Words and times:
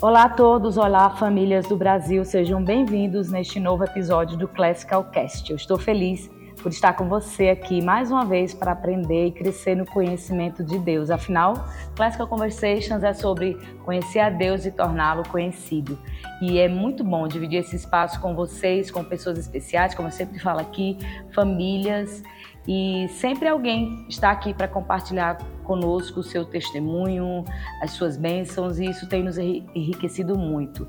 Olá 0.00 0.22
a 0.22 0.28
todos, 0.28 0.76
olá 0.76 1.10
famílias 1.10 1.66
do 1.66 1.76
Brasil, 1.76 2.24
sejam 2.24 2.62
bem-vindos 2.62 3.32
neste 3.32 3.58
novo 3.58 3.82
episódio 3.82 4.38
do 4.38 4.46
Classical 4.46 5.02
Cast. 5.10 5.50
Eu 5.50 5.56
estou 5.56 5.76
feliz 5.76 6.30
por 6.62 6.70
estar 6.70 6.92
com 6.92 7.08
você 7.08 7.48
aqui 7.48 7.82
mais 7.82 8.08
uma 8.12 8.24
vez 8.24 8.54
para 8.54 8.70
aprender 8.70 9.26
e 9.26 9.32
crescer 9.32 9.74
no 9.74 9.84
conhecimento 9.84 10.62
de 10.62 10.78
Deus. 10.78 11.10
Afinal, 11.10 11.66
Classical 11.96 12.28
Conversations 12.28 13.02
é 13.02 13.12
sobre 13.12 13.54
conhecer 13.84 14.20
a 14.20 14.30
Deus 14.30 14.64
e 14.64 14.70
torná-lo 14.70 15.28
conhecido. 15.28 15.98
E 16.40 16.60
é 16.60 16.68
muito 16.68 17.02
bom 17.02 17.26
dividir 17.26 17.58
esse 17.58 17.74
espaço 17.74 18.20
com 18.20 18.36
vocês, 18.36 18.92
com 18.92 19.02
pessoas 19.02 19.36
especiais, 19.36 19.96
como 19.96 20.06
eu 20.06 20.12
sempre 20.12 20.38
falo 20.38 20.60
aqui, 20.60 20.96
famílias 21.34 22.22
e 22.68 23.08
sempre 23.08 23.48
alguém 23.48 24.04
está 24.10 24.30
aqui 24.30 24.52
para 24.52 24.68
compartilhar 24.68 25.38
conosco 25.64 26.20
o 26.20 26.22
seu 26.22 26.44
testemunho, 26.44 27.42
as 27.82 27.92
suas 27.92 28.18
bênçãos, 28.18 28.78
e 28.78 28.84
isso 28.84 29.08
tem 29.08 29.22
nos 29.22 29.38
enriquecido 29.38 30.36
muito. 30.36 30.86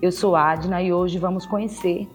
Eu 0.00 0.12
sou 0.12 0.36
Adna 0.36 0.80
e 0.80 0.92
hoje 0.92 1.18
vamos 1.18 1.44
conhecer 1.44 2.08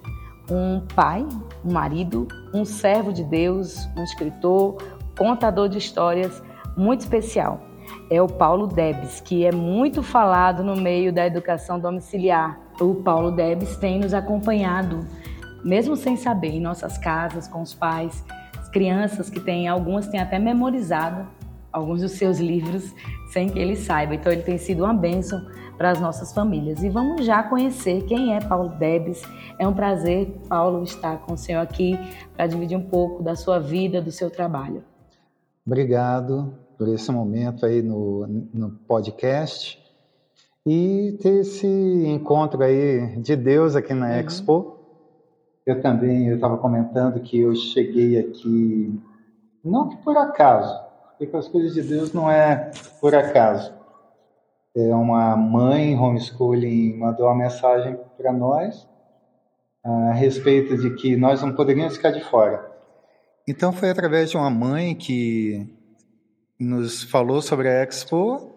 um 0.49 0.80
pai, 0.95 1.27
um 1.63 1.73
marido, 1.73 2.26
um 2.54 2.63
servo 2.63 3.12
de 3.12 3.26
Deus, 3.26 3.85
um 3.98 4.04
escritor, 4.04 4.77
contador 5.18 5.68
de 5.68 5.77
histórias 5.77 6.41
muito 6.77 7.02
especial. 7.02 7.59
É 8.09 8.21
o 8.21 8.27
Paulo 8.27 8.66
Debs, 8.66 9.20
que 9.20 9.46
é 9.46 9.52
muito 9.52 10.02
falado 10.02 10.63
no 10.63 10.77
meio 10.77 11.12
da 11.12 11.27
educação 11.27 11.77
domiciliar. 11.77 12.57
O 12.80 12.96
Paulo 12.96 13.32
Debs 13.32 13.76
tem 13.76 13.99
nos 13.99 14.13
acompanhado, 14.13 15.05
mesmo 15.66 15.98
sem 15.98 16.16
saber, 16.16 16.52
em 16.52 16.62
nossas 16.62 16.98
casas, 16.98 17.46
com 17.48 17.62
os 17.62 17.73
pais, 17.73 18.23
crianças 18.71 19.30
que 19.30 19.39
têm, 19.39 19.67
algumas 19.67 20.07
têm 20.07 20.20
até 20.20 20.39
memorizado 20.39 21.27
alguns 21.71 22.02
dos 22.02 22.12
seus 22.13 22.39
livros 22.39 22.93
sem 23.31 23.49
que 23.49 23.57
ele 23.57 23.75
saiba. 23.75 24.16
Então 24.16 24.31
ele 24.31 24.41
tem 24.41 24.57
sido 24.57 24.84
uma 24.84 24.93
bênção 24.93 25.41
para 25.77 25.91
as 25.91 25.99
nossas 25.99 26.34
famílias. 26.34 26.84
E 26.84 26.90
vamos 26.90 27.26
já 27.26 27.41
conhecer 27.41 28.04
quem 28.04 28.35
é 28.35 28.40
Paulo 28.40 28.70
Debes. 28.77 29.21
É 29.57 29.68
um 29.68 29.73
prazer, 29.73 30.27
Paulo, 30.48 30.84
estar 30.84 31.18
com 31.20 31.34
o 31.34 31.37
senhor 31.37 31.62
aqui 31.62 31.98
para 32.35 32.48
dividir 32.48 32.77
um 32.77 32.84
pouco 32.84 33.23
da 33.23 33.35
sua 33.35 33.59
vida, 33.59 34.01
do 34.01 34.12
seu 34.12 34.29
trabalho. 34.29 34.84
Obrigado 35.65 36.53
por 36.77 36.87
esse 36.87 37.12
momento 37.12 37.65
aí 37.65 37.81
no, 37.81 38.27
no 38.53 38.71
podcast 38.87 39.79
e 40.65 41.18
ter 41.21 41.41
esse 41.41 41.68
encontro 41.68 42.62
aí 42.62 43.18
de 43.18 43.35
Deus 43.35 43.76
aqui 43.76 43.93
na 43.93 44.07
uhum. 44.07 44.20
Expo. 44.20 44.80
Eu 45.65 45.81
também, 45.81 46.27
eu 46.27 46.35
estava 46.35 46.57
comentando 46.57 47.20
que 47.20 47.40
eu 47.40 47.55
cheguei 47.55 48.17
aqui, 48.17 48.99
não 49.63 49.90
que 49.90 49.98
por 49.98 50.18
acaso, 50.18 50.79
porque 51.18 51.35
as 51.35 51.48
coisas 51.48 51.73
de 51.73 51.84
Deus 51.84 52.13
não 52.13 52.31
é 52.31 52.71
por 52.99 53.13
acaso. 53.13 53.71
É 54.76 54.95
uma 54.95 55.35
mãe 55.35 55.95
homeschooling 55.95 56.98
mandou 56.98 57.27
uma 57.27 57.35
mensagem 57.35 57.99
para 58.18 58.31
nós 58.31 58.87
a 59.84 60.13
respeito 60.13 60.77
de 60.77 60.95
que 60.95 61.15
nós 61.15 61.41
não 61.41 61.53
poderíamos 61.53 61.98
ficar 61.98 62.12
de 62.12 62.23
fora. 62.23 62.71
Então 63.48 63.71
foi 63.73 63.90
através 63.90 64.29
de 64.29 64.38
uma 64.38 64.50
mãe 64.50 64.96
que 64.96 65.68
nos 66.59 67.03
falou 67.03 67.41
sobre 67.41 67.68
a 67.68 67.84
Expo 67.84 68.51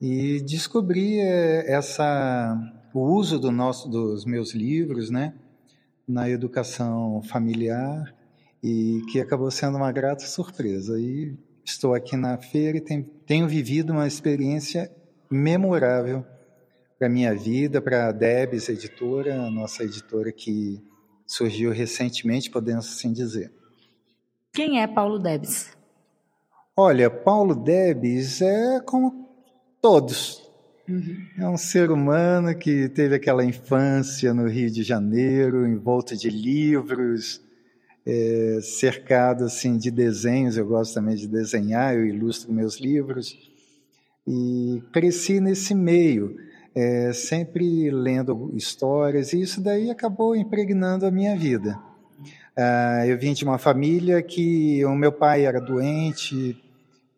e 0.00 0.40
descobri 0.40 1.20
é, 1.20 1.70
essa 1.72 2.56
o 2.94 3.00
uso 3.00 3.38
do 3.38 3.50
nosso 3.50 3.88
dos 3.88 4.24
meus 4.24 4.54
livros, 4.54 5.10
né? 5.10 5.34
Na 6.10 6.28
educação 6.28 7.22
familiar 7.22 8.14
e 8.62 9.02
que 9.10 9.20
acabou 9.20 9.50
sendo 9.50 9.76
uma 9.76 9.92
grata 9.92 10.26
surpresa. 10.26 10.98
E 10.98 11.36
estou 11.64 11.94
aqui 11.94 12.16
na 12.16 12.36
feira 12.36 12.78
e 12.78 12.80
tenho, 12.80 13.04
tenho 13.26 13.48
vivido 13.48 13.92
uma 13.92 14.06
experiência 14.06 14.90
memorável 15.30 16.24
para 16.98 17.06
a 17.06 17.10
minha 17.10 17.34
vida, 17.34 17.80
para 17.80 18.08
a 18.08 18.12
Debs 18.12 18.68
Editora, 18.68 19.46
a 19.46 19.50
nossa 19.50 19.84
editora 19.84 20.30
que 20.32 20.82
surgiu 21.26 21.70
recentemente, 21.70 22.50
podemos 22.50 22.86
assim 22.86 23.12
dizer. 23.12 23.52
Quem 24.52 24.82
é 24.82 24.86
Paulo 24.86 25.18
Debs? 25.18 25.70
Olha, 26.76 27.08
Paulo 27.08 27.54
Debs 27.54 28.42
é 28.42 28.80
como 28.80 29.28
todos, 29.80 30.49
É 31.38 31.48
um 31.48 31.56
ser 31.56 31.90
humano 31.90 32.54
que 32.54 32.88
teve 32.88 33.14
aquela 33.14 33.44
infância 33.44 34.34
no 34.34 34.48
Rio 34.48 34.70
de 34.70 34.82
Janeiro, 34.82 35.66
envolto 35.66 36.16
de 36.16 36.28
livros, 36.28 37.40
é, 38.06 38.58
cercado 38.62 39.44
assim 39.44 39.76
de 39.76 39.90
desenhos. 39.90 40.56
Eu 40.56 40.66
gosto 40.66 40.94
também 40.94 41.16
de 41.16 41.28
desenhar, 41.28 41.94
eu 41.94 42.06
ilustro 42.06 42.52
meus 42.52 42.80
livros 42.80 43.38
e 44.26 44.82
cresci 44.92 45.40
nesse 45.40 45.74
meio, 45.74 46.36
é, 46.74 47.12
sempre 47.12 47.90
lendo 47.90 48.52
histórias 48.54 49.32
e 49.32 49.40
isso 49.40 49.60
daí 49.60 49.90
acabou 49.90 50.36
impregnando 50.36 51.06
a 51.06 51.10
minha 51.10 51.36
vida. 51.36 51.78
Ah, 52.56 53.06
eu 53.06 53.18
vim 53.18 53.32
de 53.32 53.44
uma 53.44 53.58
família 53.58 54.22
que 54.22 54.84
o 54.84 54.94
meu 54.94 55.10
pai 55.10 55.46
era 55.46 55.60
doente, 55.60 56.62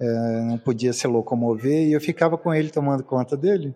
é, 0.02 0.42
não 0.42 0.58
podia 0.58 0.92
se 0.92 1.06
locomover 1.06 1.86
e 1.86 1.92
eu 1.92 2.00
ficava 2.00 2.36
com 2.36 2.52
ele 2.52 2.70
tomando 2.70 3.04
conta 3.04 3.36
dele. 3.36 3.72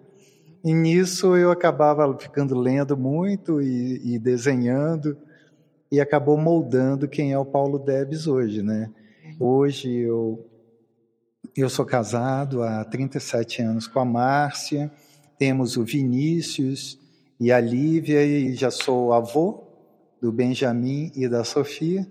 E 0.64 0.74
nisso 0.74 1.36
eu 1.36 1.52
acabava 1.52 2.18
ficando 2.18 2.58
lendo 2.58 2.96
muito 2.96 3.62
e, 3.62 4.14
e 4.14 4.18
desenhando 4.18 5.16
e 5.90 6.00
acabou 6.00 6.36
moldando 6.36 7.06
quem 7.06 7.32
é 7.32 7.38
o 7.38 7.44
Paulo 7.44 7.78
Debs 7.78 8.26
hoje, 8.26 8.60
né? 8.60 8.90
Hoje 9.38 9.88
eu 9.92 10.44
eu 11.56 11.70
sou 11.70 11.86
casado 11.86 12.62
há 12.62 12.84
37 12.84 13.62
anos 13.62 13.86
com 13.86 14.00
a 14.00 14.04
Márcia, 14.04 14.90
temos 15.38 15.76
o 15.76 15.84
Vinícius 15.84 16.98
e 17.38 17.52
a 17.52 17.60
Lívia 17.60 18.24
e 18.24 18.52
já 18.52 18.70
sou 18.70 19.12
avô 19.12 19.62
do 20.20 20.32
Benjamin 20.32 21.12
e 21.14 21.28
da 21.28 21.44
Sofia 21.44 22.04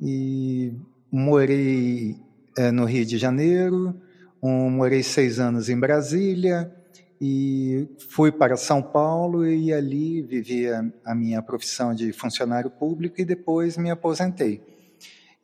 e 0.00 0.72
morei 1.12 2.16
é, 2.56 2.70
no 2.70 2.84
Rio 2.84 3.04
de 3.04 3.18
Janeiro, 3.18 3.94
um, 4.42 4.70
morei 4.70 5.02
seis 5.02 5.38
anos 5.38 5.68
em 5.68 5.78
Brasília 5.78 6.74
e 7.20 7.86
fui 8.08 8.32
para 8.32 8.56
São 8.56 8.82
Paulo 8.82 9.46
e 9.46 9.72
ali 9.72 10.22
vivi 10.22 10.66
a, 11.04 11.14
minha 11.14 11.42
profissão 11.42 11.94
de 11.94 12.12
funcionário 12.12 12.70
público 12.70 13.20
e 13.20 13.24
depois 13.24 13.76
me 13.76 13.90
aposentei. 13.90 14.62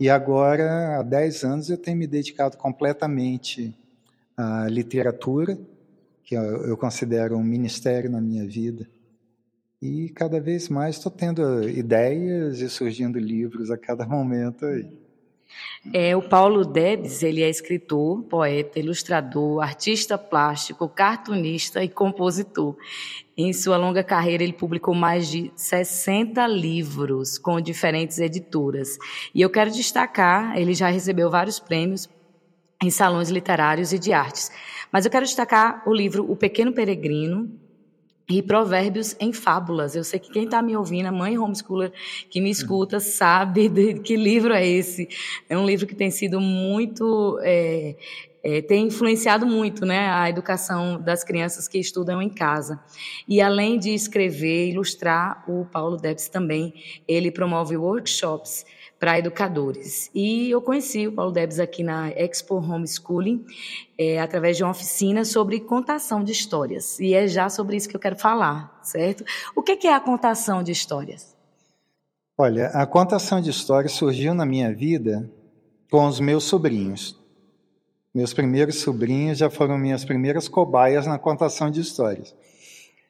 E 0.00 0.08
agora, 0.08 0.98
há 0.98 1.02
dez 1.02 1.44
anos, 1.44 1.68
eu 1.68 1.76
tenho 1.76 1.98
me 1.98 2.06
dedicado 2.06 2.56
completamente 2.56 3.76
à 4.36 4.66
literatura, 4.68 5.58
que 6.24 6.34
eu 6.34 6.76
considero 6.76 7.36
um 7.36 7.42
ministério 7.42 8.10
na 8.10 8.20
minha 8.20 8.46
vida. 8.46 8.88
E 9.80 10.08
cada 10.10 10.40
vez 10.40 10.68
mais 10.68 10.96
estou 10.96 11.12
tendo 11.12 11.68
ideias 11.68 12.60
e 12.60 12.68
surgindo 12.68 13.18
livros 13.18 13.70
a 13.70 13.76
cada 13.76 14.06
momento 14.06 14.66
aí. 14.66 15.05
É, 15.92 16.16
o 16.16 16.22
Paulo 16.22 16.64
Debs, 16.64 17.22
ele 17.22 17.42
é 17.42 17.48
escritor, 17.48 18.22
poeta, 18.24 18.78
ilustrador, 18.78 19.62
artista 19.62 20.18
plástico, 20.18 20.88
cartunista 20.88 21.82
e 21.82 21.88
compositor. 21.88 22.76
Em 23.36 23.52
sua 23.52 23.76
longa 23.76 24.02
carreira, 24.02 24.42
ele 24.42 24.52
publicou 24.52 24.94
mais 24.94 25.28
de 25.28 25.52
60 25.54 26.46
livros 26.46 27.38
com 27.38 27.60
diferentes 27.60 28.18
editoras. 28.18 28.98
E 29.34 29.40
eu 29.40 29.50
quero 29.50 29.70
destacar, 29.70 30.56
ele 30.56 30.74
já 30.74 30.88
recebeu 30.88 31.30
vários 31.30 31.60
prêmios 31.60 32.08
em 32.82 32.90
salões 32.90 33.30
literários 33.30 33.92
e 33.92 33.98
de 33.98 34.12
artes. 34.12 34.50
Mas 34.90 35.04
eu 35.04 35.10
quero 35.10 35.24
destacar 35.24 35.82
o 35.86 35.94
livro 35.94 36.30
O 36.30 36.36
Pequeno 36.36 36.72
Peregrino, 36.72 37.50
e 38.28 38.42
provérbios 38.42 39.14
em 39.20 39.32
fábulas. 39.32 39.94
Eu 39.94 40.02
sei 40.02 40.18
que 40.18 40.30
quem 40.30 40.44
está 40.44 40.60
me 40.60 40.76
ouvindo, 40.76 41.06
a 41.06 41.12
mãe 41.12 41.38
homeschooler 41.38 41.92
que 42.28 42.40
me 42.40 42.50
escuta, 42.50 42.98
sabe 42.98 43.68
de 43.68 43.94
que 44.00 44.16
livro 44.16 44.52
é 44.52 44.66
esse. 44.66 45.08
É 45.48 45.56
um 45.56 45.64
livro 45.64 45.86
que 45.86 45.94
tem 45.94 46.10
sido 46.10 46.40
muito. 46.40 47.38
É, 47.42 47.94
é, 48.42 48.62
tem 48.62 48.86
influenciado 48.86 49.44
muito 49.44 49.84
né, 49.84 50.08
a 50.08 50.30
educação 50.30 51.02
das 51.02 51.24
crianças 51.24 51.66
que 51.66 51.78
estudam 51.78 52.22
em 52.22 52.28
casa. 52.28 52.78
E 53.26 53.40
além 53.40 53.76
de 53.76 53.92
escrever, 53.92 54.68
ilustrar, 54.68 55.42
o 55.48 55.64
Paulo 55.64 55.96
Debs 55.96 56.28
também, 56.28 56.72
ele 57.08 57.32
promove 57.32 57.76
workshops 57.76 58.64
para 58.98 59.18
educadores. 59.18 60.10
E 60.14 60.50
eu 60.50 60.60
conheci 60.62 61.06
o 61.06 61.12
Paulo 61.12 61.32
Debs 61.32 61.58
aqui 61.58 61.82
na 61.82 62.10
Expo 62.10 62.56
Homeschooling, 62.56 63.44
é, 63.98 64.20
através 64.20 64.56
de 64.56 64.62
uma 64.62 64.70
oficina 64.70 65.24
sobre 65.24 65.60
contação 65.60 66.24
de 66.24 66.32
histórias. 66.32 66.98
E 66.98 67.14
é 67.14 67.26
já 67.26 67.48
sobre 67.48 67.76
isso 67.76 67.88
que 67.88 67.96
eu 67.96 68.00
quero 68.00 68.16
falar, 68.16 68.78
certo? 68.82 69.24
O 69.54 69.62
que 69.62 69.86
é 69.86 69.92
a 69.92 70.00
contação 70.00 70.62
de 70.62 70.72
histórias? 70.72 71.36
Olha, 72.38 72.68
a 72.68 72.86
contação 72.86 73.40
de 73.40 73.50
histórias 73.50 73.92
surgiu 73.92 74.34
na 74.34 74.44
minha 74.44 74.72
vida 74.72 75.30
com 75.90 76.06
os 76.06 76.20
meus 76.20 76.44
sobrinhos. 76.44 77.18
Meus 78.14 78.32
primeiros 78.32 78.76
sobrinhos 78.80 79.38
já 79.38 79.50
foram 79.50 79.76
minhas 79.76 80.04
primeiras 80.04 80.48
cobaias 80.48 81.06
na 81.06 81.18
contação 81.18 81.70
de 81.70 81.80
histórias. 81.80 82.34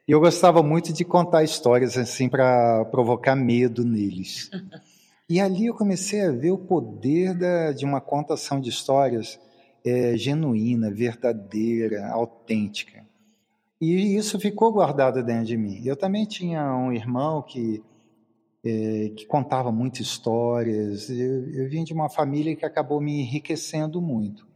E 0.07 0.13
eu 0.13 0.21
gostava 0.21 0.63
muito 0.63 0.93
de 0.93 1.05
contar 1.05 1.43
histórias 1.43 1.97
assim 1.97 2.29
para 2.29 2.85
provocar 2.87 3.35
medo 3.35 3.85
neles. 3.85 4.51
E 5.29 5.41
ali 5.41 5.67
eu 5.67 5.75
comecei 5.75 6.23
a 6.23 6.31
ver 6.31 6.53
o 6.53 6.59
poder 6.59 7.35
da, 7.35 7.73
de 7.73 7.85
uma 7.85 8.01
contação 8.01 8.61
de 8.61 8.71
histórias 8.71 9.41
é, 9.85 10.17
genuína, 10.17 10.91
verdadeira, 10.91 12.09
autêntica. 12.09 13.05
E 13.81 14.17
isso 14.17 14.39
ficou 14.39 14.73
guardado 14.73 15.23
dentro 15.23 15.47
de 15.47 15.57
mim. 15.57 15.83
Eu 15.85 15.97
também 15.97 16.25
tinha 16.25 16.75
um 16.75 16.93
irmão 16.93 17.43
que, 17.43 17.83
é, 18.65 19.11
que 19.17 19.27
contava 19.27 19.71
muitas 19.71 20.01
histórias. 20.01 21.11
Eu, 21.11 21.51
eu 21.53 21.69
vim 21.69 21.85
de 21.85 21.93
uma 21.93 22.09
família 22.09 22.57
que 22.57 22.65
acabou 22.65 23.01
me 23.01 23.21
enriquecendo 23.21 24.01
muito. 24.01 24.47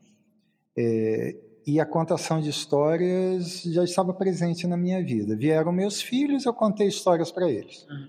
É, 0.77 1.37
e 1.67 1.79
a 1.79 1.87
contação 1.87 2.41
de 2.41 2.49
histórias 2.49 3.63
já 3.63 3.85
estava 3.85 4.15
presente 4.15 4.67
na 4.67 4.77
minha 4.77 5.03
vida. 5.05 5.37
Vieram 5.37 5.71
meus 5.73 6.01
filhos, 6.01 6.47
eu 6.47 6.55
contei 6.55 6.89
histórias 6.89 7.31
para 7.31 7.51
eles, 7.51 7.87
uhum. 7.89 8.09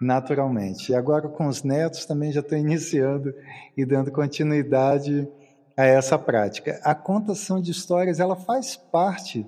Naturalmente. 0.00 0.92
E 0.92 0.94
agora 0.94 1.28
com 1.28 1.46
os 1.46 1.62
netos 1.62 2.04
também 2.04 2.32
já 2.32 2.40
estou 2.40 2.56
iniciando 2.56 3.34
e 3.76 3.84
dando 3.84 4.10
continuidade 4.10 5.28
a 5.76 5.84
essa 5.84 6.18
prática. 6.18 6.80
A 6.82 6.94
contação 6.94 7.60
de 7.60 7.70
histórias 7.70 8.20
ela 8.20 8.36
faz 8.36 8.76
parte 8.76 9.46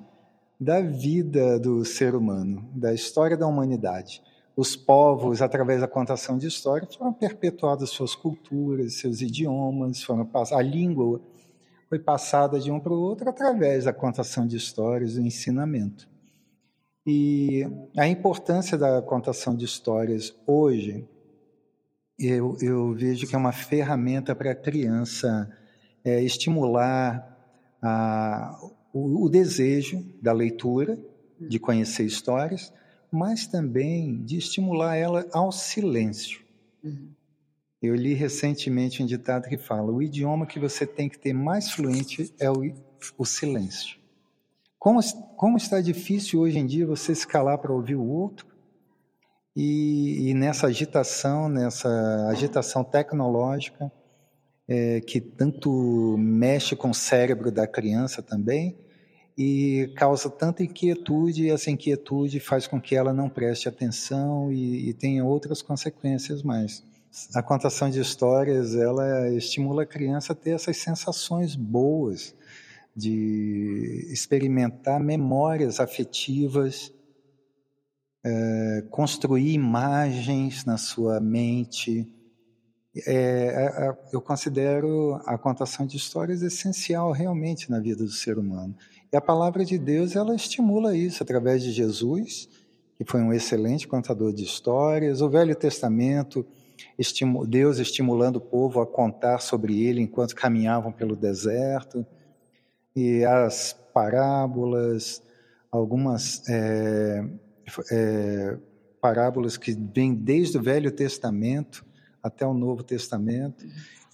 da 0.61 0.81
vida 0.81 1.59
do 1.59 1.85
ser 1.85 2.15
humano, 2.15 2.69
da 2.75 2.93
história 2.93 3.37
da 3.37 3.47
humanidade. 3.47 4.23
Os 4.57 4.75
povos, 4.75 5.41
através 5.41 5.81
da 5.81 5.87
contação 5.87 6.37
de 6.37 6.49
histórias, 6.49 6.95
foram 6.97 7.13
perpetuadas 7.13 7.91
suas 7.91 8.15
culturas, 8.17 8.95
seus 8.95 9.21
idiomas, 9.21 10.03
foram 10.03 10.29
a 10.53 10.63
língua 10.63 11.21
foi 11.89 11.99
passada 11.99 12.61
de 12.61 12.71
um 12.71 12.79
para 12.79 12.93
o 12.93 13.01
outro 13.01 13.29
através 13.31 13.85
da 13.85 13.93
contação 13.93 14.47
de 14.47 14.57
histórias, 14.57 15.15
do 15.15 15.23
ensinamento. 15.23 16.09
E 17.11 17.67
a 17.97 18.07
importância 18.07 18.77
da 18.77 19.01
contação 19.01 19.57
de 19.57 19.65
histórias 19.65 20.37
hoje, 20.47 21.09
eu, 22.19 22.55
eu 22.61 22.93
vejo 22.93 23.27
que 23.27 23.35
é 23.35 23.39
uma 23.39 23.51
ferramenta 23.51 24.35
para 24.35 24.51
a 24.51 24.55
criança 24.55 25.51
é, 26.05 26.23
estimular 26.23 27.35
a, 27.81 28.61
o, 28.93 29.25
o 29.25 29.29
desejo 29.31 30.05
da 30.21 30.35
leitura, 30.35 30.99
de 31.41 31.59
conhecer 31.59 32.05
histórias, 32.05 32.71
mas 33.11 33.47
também 33.47 34.23
de 34.23 34.37
estimular 34.37 34.95
ela 34.95 35.27
ao 35.33 35.51
silêncio. 35.51 36.43
Uhum. 36.85 37.09
Eu 37.81 37.95
li 37.95 38.13
recentemente 38.13 39.03
um 39.03 39.07
ditado 39.07 39.49
que 39.49 39.57
fala: 39.57 39.91
o 39.91 40.03
idioma 40.03 40.47
que 40.47 40.61
você 40.61 40.87
tem 40.87 41.09
que 41.09 41.19
ter 41.19 41.33
mais 41.33 41.71
fluente 41.71 42.35
é 42.39 42.51
o, 42.51 42.71
o 43.17 43.25
silêncio. 43.25 43.98
Como, 44.79 45.01
como, 45.37 45.57
está 45.57 45.81
difícil 45.81 46.41
hoje 46.41 46.59
em 46.59 46.67
dia 46.67 46.87
você 46.87 47.15
se 47.15 47.27
calar 47.27 47.59
para 47.59 47.73
ouvir 47.73 47.97
o 47.97 48.07
outro, 48.07 48.47
e, 49.57 50.31
e, 50.31 50.35
nessa 50.35 50.69
agitação, 50.69 51.49
nessa 51.49 52.29
agitação 52.29 52.85
tecnológica, 52.85 53.91
é, 54.69 55.01
que 55.01 55.21
tanto 55.21 56.17
mexe 56.17 56.77
com 56.77 56.91
o 56.91 56.95
cérebro 56.95 57.51
da 57.51 57.67
criança 57.67 58.23
também, 58.23 58.79
e 59.37 59.93
causa 59.97 60.31
tanta 60.31 60.63
inquietude, 60.63 61.45
e 61.45 61.51
essa 61.51 61.71
inquietude 61.71 62.39
faz 62.39 62.69
com 62.69 62.81
que 62.81 62.95
ela 62.95 63.13
não 63.13 63.29
preste 63.29 63.69
atenção 63.69 64.53
e, 64.53 64.91
e 64.91 64.95
tenha 64.95 65.25
outras 65.25 65.61
consequências 65.61 66.43
mais. 66.43 66.85
A 67.35 67.43
contação 67.43 67.91
de 67.91 68.01
histórias, 68.01 68.77
ela 68.77 69.29
estimula 69.31 69.83
a 69.83 69.87
criança 69.87 70.33
a 70.33 70.37
ter 70.37 70.51
essas 70.51 70.77
sensações 70.77 71.57
boas 71.57 72.35
de 72.99 74.09
experimentar 74.11 74.99
memórias 74.99 75.79
afetivas, 75.79 76.93
é, 78.25 78.85
construir 78.91 79.53
imagens 79.53 80.65
na 80.65 80.77
sua 80.77 81.21
mente. 81.21 82.13
É, 83.07 83.13
é, 83.13 83.87
é, 83.87 83.99
eu 84.13 84.21
considero 84.21 85.21
a 85.25 85.39
contação 85.39 85.87
de 85.87 85.97
histórias 85.97 86.43
essencial 86.43 87.13
realmente 87.13 87.71
na 87.71 87.79
vida 87.79 88.03
do 88.03 88.11
ser 88.11 88.37
humano. 88.37 88.75
E 89.13 89.17
a 89.17 89.21
palavra 89.21 89.65
de 89.65 89.79
Deus, 89.79 90.17
ela 90.17 90.35
estimula 90.35 90.97
isso 90.97 91.23
através 91.23 91.63
de 91.63 91.71
Jesus, 91.71 92.49
que 92.97 93.05
foi 93.05 93.21
um 93.21 93.33
excelente 93.33 93.87
contador 93.87 94.33
de 94.33 94.43
histórias. 94.43 95.21
O 95.21 95.31
Velho 95.31 95.55
Testamento, 95.55 96.45
Deus 97.47 97.79
estimulando 97.79 98.37
o 98.37 98.41
povo 98.41 98.81
a 98.81 98.87
contar 98.87 99.39
sobre 99.39 99.85
ele 99.85 100.03
enquanto 100.03 100.35
caminhavam 100.35 100.91
pelo 100.91 101.15
deserto. 101.15 102.05
E 102.95 103.25
as 103.25 103.73
parábolas, 103.93 105.23
algumas 105.71 106.43
é, 106.49 107.25
é, 107.91 108.59
parábolas 109.01 109.57
que 109.57 109.73
vêm 109.73 110.15
desde 110.15 110.59
o 110.59 110.63
Velho 110.63 110.91
Testamento 110.91 111.85
até 112.23 112.47
o 112.47 112.55
Novo 112.55 112.83
Testamento. 112.83 113.65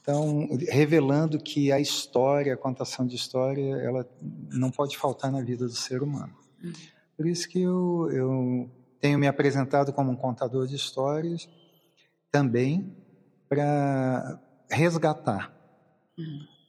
Então, 0.01 0.49
revelando 0.69 1.39
que 1.39 1.73
a 1.73 1.81
história, 1.81 2.53
a 2.53 2.59
contação 2.59 3.07
de 3.07 3.17
história, 3.17 3.77
ela 3.77 4.07
não 4.53 4.71
pode 4.71 4.99
faltar 4.99 5.33
na 5.33 5.41
vida 5.41 5.67
do 5.67 5.75
ser 5.75 6.03
humano. 6.03 6.35
Por 7.17 7.27
isso 7.27 7.49
que 7.49 7.63
eu, 7.63 8.11
eu 8.11 8.71
tenho 9.01 9.19
me 9.19 9.27
apresentado 9.27 9.93
como 9.93 10.11
um 10.11 10.17
contador 10.17 10.67
de 10.67 10.77
histórias 10.77 11.49
também 12.31 12.95
para 13.49 14.41
resgatar 14.71 15.55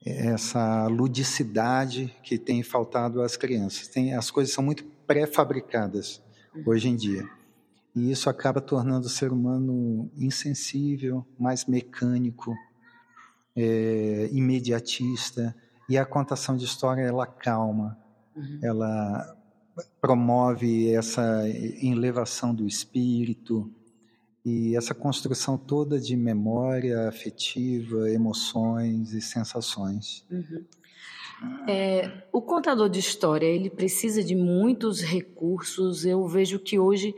essa 0.06 0.88
ludicidade 0.88 2.16
que 2.22 2.38
tem 2.38 2.62
faltado 2.62 3.22
às 3.22 3.36
crianças. 3.36 3.88
Tem, 3.88 4.14
as 4.14 4.30
coisas 4.30 4.54
são 4.54 4.64
muito 4.64 4.84
pré-fabricadas 5.08 6.22
hoje 6.66 6.90
em 6.90 6.96
dia. 6.96 7.28
E 7.96 8.12
isso 8.12 8.30
acaba 8.30 8.62
tornando 8.62 9.08
o 9.08 9.10
ser 9.10 9.32
humano 9.32 10.12
insensível, 10.16 11.26
mais 11.40 11.66
mecânico, 11.66 12.54
é, 13.56 14.30
imediatista, 14.32 15.56
e 15.90 15.98
a 15.98 16.06
contação 16.06 16.58
de 16.58 16.66
história 16.66 17.02
ela 17.02 17.26
calma, 17.26 17.98
uhum. 18.36 18.60
ela 18.62 19.36
promove 20.02 20.94
essa 20.94 21.48
elevação 21.48 22.54
do 22.54 22.68
espírito 22.68 23.72
e 24.46 24.76
essa 24.76 24.94
construção 24.94 25.58
toda 25.58 26.00
de 26.00 26.16
memória 26.16 27.10
afetiva, 27.10 28.10
emoções 28.12 29.12
e 29.14 29.20
sensações. 29.20 30.24
Uhum. 30.30 30.64
É, 31.68 32.24
o 32.32 32.42
contador 32.42 32.88
de 32.88 33.00
história 33.00 33.46
ele 33.46 33.70
precisa 33.70 34.24
de 34.24 34.36
muitos 34.36 35.02
recursos. 35.02 36.06
Eu 36.06 36.28
vejo 36.28 36.60
que 36.60 36.78
hoje 36.78 37.14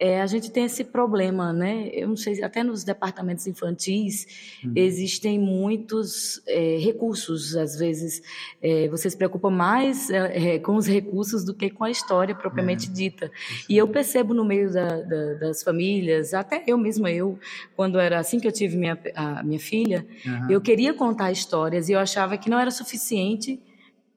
é, 0.00 0.20
a 0.20 0.26
gente 0.26 0.50
tem 0.50 0.64
esse 0.64 0.84
problema, 0.84 1.52
né? 1.52 1.90
Eu 1.92 2.08
não 2.08 2.16
sei, 2.16 2.42
até 2.42 2.62
nos 2.62 2.84
departamentos 2.84 3.46
infantis 3.48 4.58
uhum. 4.62 4.72
existem 4.76 5.38
muitos 5.40 6.40
é, 6.46 6.78
recursos. 6.78 7.56
Às 7.56 7.76
vezes 7.76 8.22
é, 8.62 8.88
você 8.88 9.10
se 9.10 9.16
preocupa 9.16 9.50
mais 9.50 10.08
é, 10.08 10.54
é 10.54 10.58
com 10.60 10.76
os 10.76 10.86
recursos 10.86 11.44
do 11.44 11.52
que 11.52 11.68
com 11.68 11.82
a 11.82 11.90
história 11.90 12.32
propriamente 12.34 12.88
é. 12.88 12.92
dita. 12.92 13.30
E 13.68 13.76
eu 13.76 13.88
percebo 13.88 14.32
no 14.32 14.44
meio 14.44 14.72
da, 14.72 15.00
da, 15.00 15.34
das 15.34 15.64
famílias, 15.64 16.32
até 16.32 16.62
eu 16.66 16.78
mesma, 16.78 17.10
eu, 17.10 17.36
quando 17.74 17.98
era 17.98 18.20
assim 18.20 18.38
que 18.38 18.46
eu 18.46 18.52
tive 18.52 18.76
minha, 18.76 18.96
a 19.16 19.42
minha 19.42 19.58
filha, 19.58 20.06
uhum. 20.24 20.50
eu 20.50 20.60
queria 20.60 20.94
contar 20.94 21.32
histórias 21.32 21.88
e 21.88 21.92
eu 21.92 21.98
achava 21.98 22.38
que 22.38 22.48
não 22.48 22.58
era 22.58 22.70
suficiente 22.70 23.60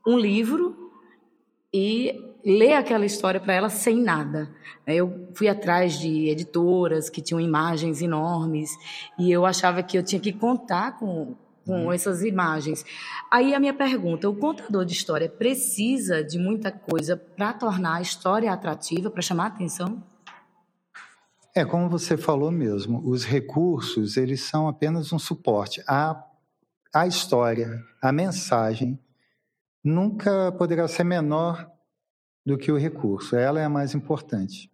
um 0.06 0.18
livro 0.18 0.81
e 1.74 2.32
ler 2.44 2.74
aquela 2.74 3.06
história 3.06 3.40
para 3.40 3.54
ela 3.54 3.70
sem 3.70 4.02
nada. 4.02 4.50
Eu 4.86 5.30
fui 5.36 5.48
atrás 5.48 6.00
de 6.00 6.28
editoras 6.28 7.10
que 7.10 7.22
tinham 7.22 7.40
imagens 7.40 8.02
enormes 8.02 8.72
e 9.18 9.32
eu 9.32 9.46
achava 9.46 9.82
que 9.84 9.98
eu 9.98 10.04
tinha 10.04 10.20
que 10.20 10.34
contar 10.34 10.98
com, 10.98 11.36
com 11.66 11.86
uhum. 11.86 11.94
essas 11.94 12.24
imagens. 12.24 12.84
Aí 13.30 13.54
a 13.54 13.60
minha 13.60 13.74
pergunta: 13.74 14.30
o 14.30 14.36
contador 14.36 14.84
de 14.84 14.94
história 14.94 15.30
precisa 15.30 16.24
de 16.24 16.38
muita 16.38 16.72
coisa 16.72 17.16
para 17.16 17.54
tornar 17.54 17.98
a 17.98 18.02
história 18.02 18.52
atrativa, 18.52 19.10
para 19.10 19.22
chamar 19.22 19.46
a 19.46 19.48
atenção? 19.48 20.04
É, 21.54 21.66
como 21.66 21.90
você 21.90 22.16
falou 22.16 22.50
mesmo, 22.50 23.02
os 23.06 23.26
recursos, 23.26 24.16
eles 24.16 24.42
são 24.42 24.70
apenas 24.70 25.12
um 25.12 25.20
suporte. 25.20 25.84
A, 25.86 26.24
a 26.94 27.06
história, 27.06 27.78
a 28.02 28.10
mensagem, 28.12 28.98
nunca 29.84 30.52
poderá 30.54 30.88
ser 30.88 31.04
menor 31.04 31.70
do 32.46 32.58
que 32.58 32.72
o 32.72 32.78
recurso. 32.78 33.36
Ela 33.36 33.60
é 33.60 33.66
a 33.66 33.70
mais 33.70 33.94
importante. 33.94 34.72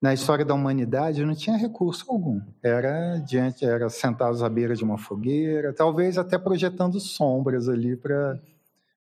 Na 0.00 0.14
história 0.14 0.44
da 0.44 0.54
humanidade 0.54 1.24
não 1.24 1.34
tinha 1.34 1.56
recurso 1.56 2.04
algum. 2.08 2.40
Era 2.62 3.18
diante, 3.18 3.64
era 3.64 3.88
sentados 3.88 4.42
à 4.42 4.48
beira 4.48 4.76
de 4.76 4.84
uma 4.84 4.96
fogueira, 4.96 5.72
talvez 5.72 6.16
até 6.16 6.38
projetando 6.38 7.00
sombras 7.00 7.68
ali 7.68 7.96
para 7.96 8.40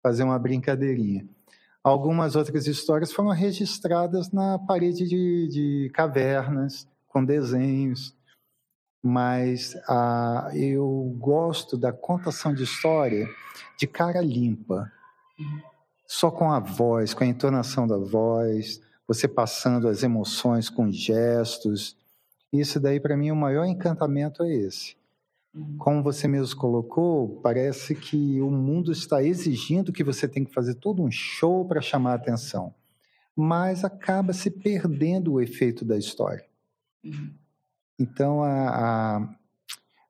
fazer 0.03 0.23
uma 0.23 0.39
brincadeirinha. 0.39 1.29
Algumas 1.85 2.35
outras 2.35 2.67
histórias 2.67 3.13
foram 3.13 3.31
registradas 3.31 4.33
na 4.33 4.59
parede 4.59 5.07
de, 5.07 5.49
de 5.49 5.91
cavernas, 5.95 6.89
com 7.07 7.25
desenhos. 7.25 8.17
Mas 9.03 9.77
ah, 9.89 10.51
eu 10.55 11.15
gosto 11.19 11.77
da 11.77 11.93
contação 11.93 12.53
de 12.55 12.65
história 12.65 13.29
de 13.79 13.87
cara 13.87 14.21
limpa. 14.21 14.91
Só 16.07 16.31
com 16.31 16.51
a 16.53 16.61
voz, 16.61 17.13
com 17.15 17.25
a 17.25 17.27
entonação 17.27 17.87
da 17.87 17.97
voz, 17.97 18.81
você 19.07 19.27
passando 19.27 19.89
as 19.89 20.03
emoções 20.03 20.69
com 20.69 20.91
gestos. 20.91 21.97
Isso 22.53 22.79
daí, 22.79 23.01
para 23.01 23.17
mim, 23.17 23.31
o 23.31 23.37
maior 23.37 23.65
encantamento 23.65 24.43
é 24.43 24.53
esse. 24.53 24.97
Uhum. 25.55 25.77
Como 25.79 26.03
você 26.03 26.29
mesmo 26.29 26.57
colocou, 26.57 27.41
parece 27.41 27.95
que 27.95 28.41
o 28.41 28.51
mundo 28.51 28.93
está 28.93 29.23
exigindo 29.23 29.93
que 29.93 30.05
você 30.05 30.29
tem 30.29 30.45
que 30.45 30.53
fazer 30.53 30.75
todo 30.75 31.03
um 31.03 31.11
show 31.11 31.65
para 31.67 31.81
chamar 31.81 32.13
a 32.13 32.17
atenção. 32.17 32.75
mas 33.37 33.85
acaba 33.85 34.33
se 34.33 34.51
perdendo 34.51 35.35
o 35.35 35.41
efeito 35.41 35.85
da 35.85 35.99
história. 35.99 36.45
Uhum. 37.05 37.35
Então, 37.99 38.43
a, 38.43 39.19
a, 39.19 39.29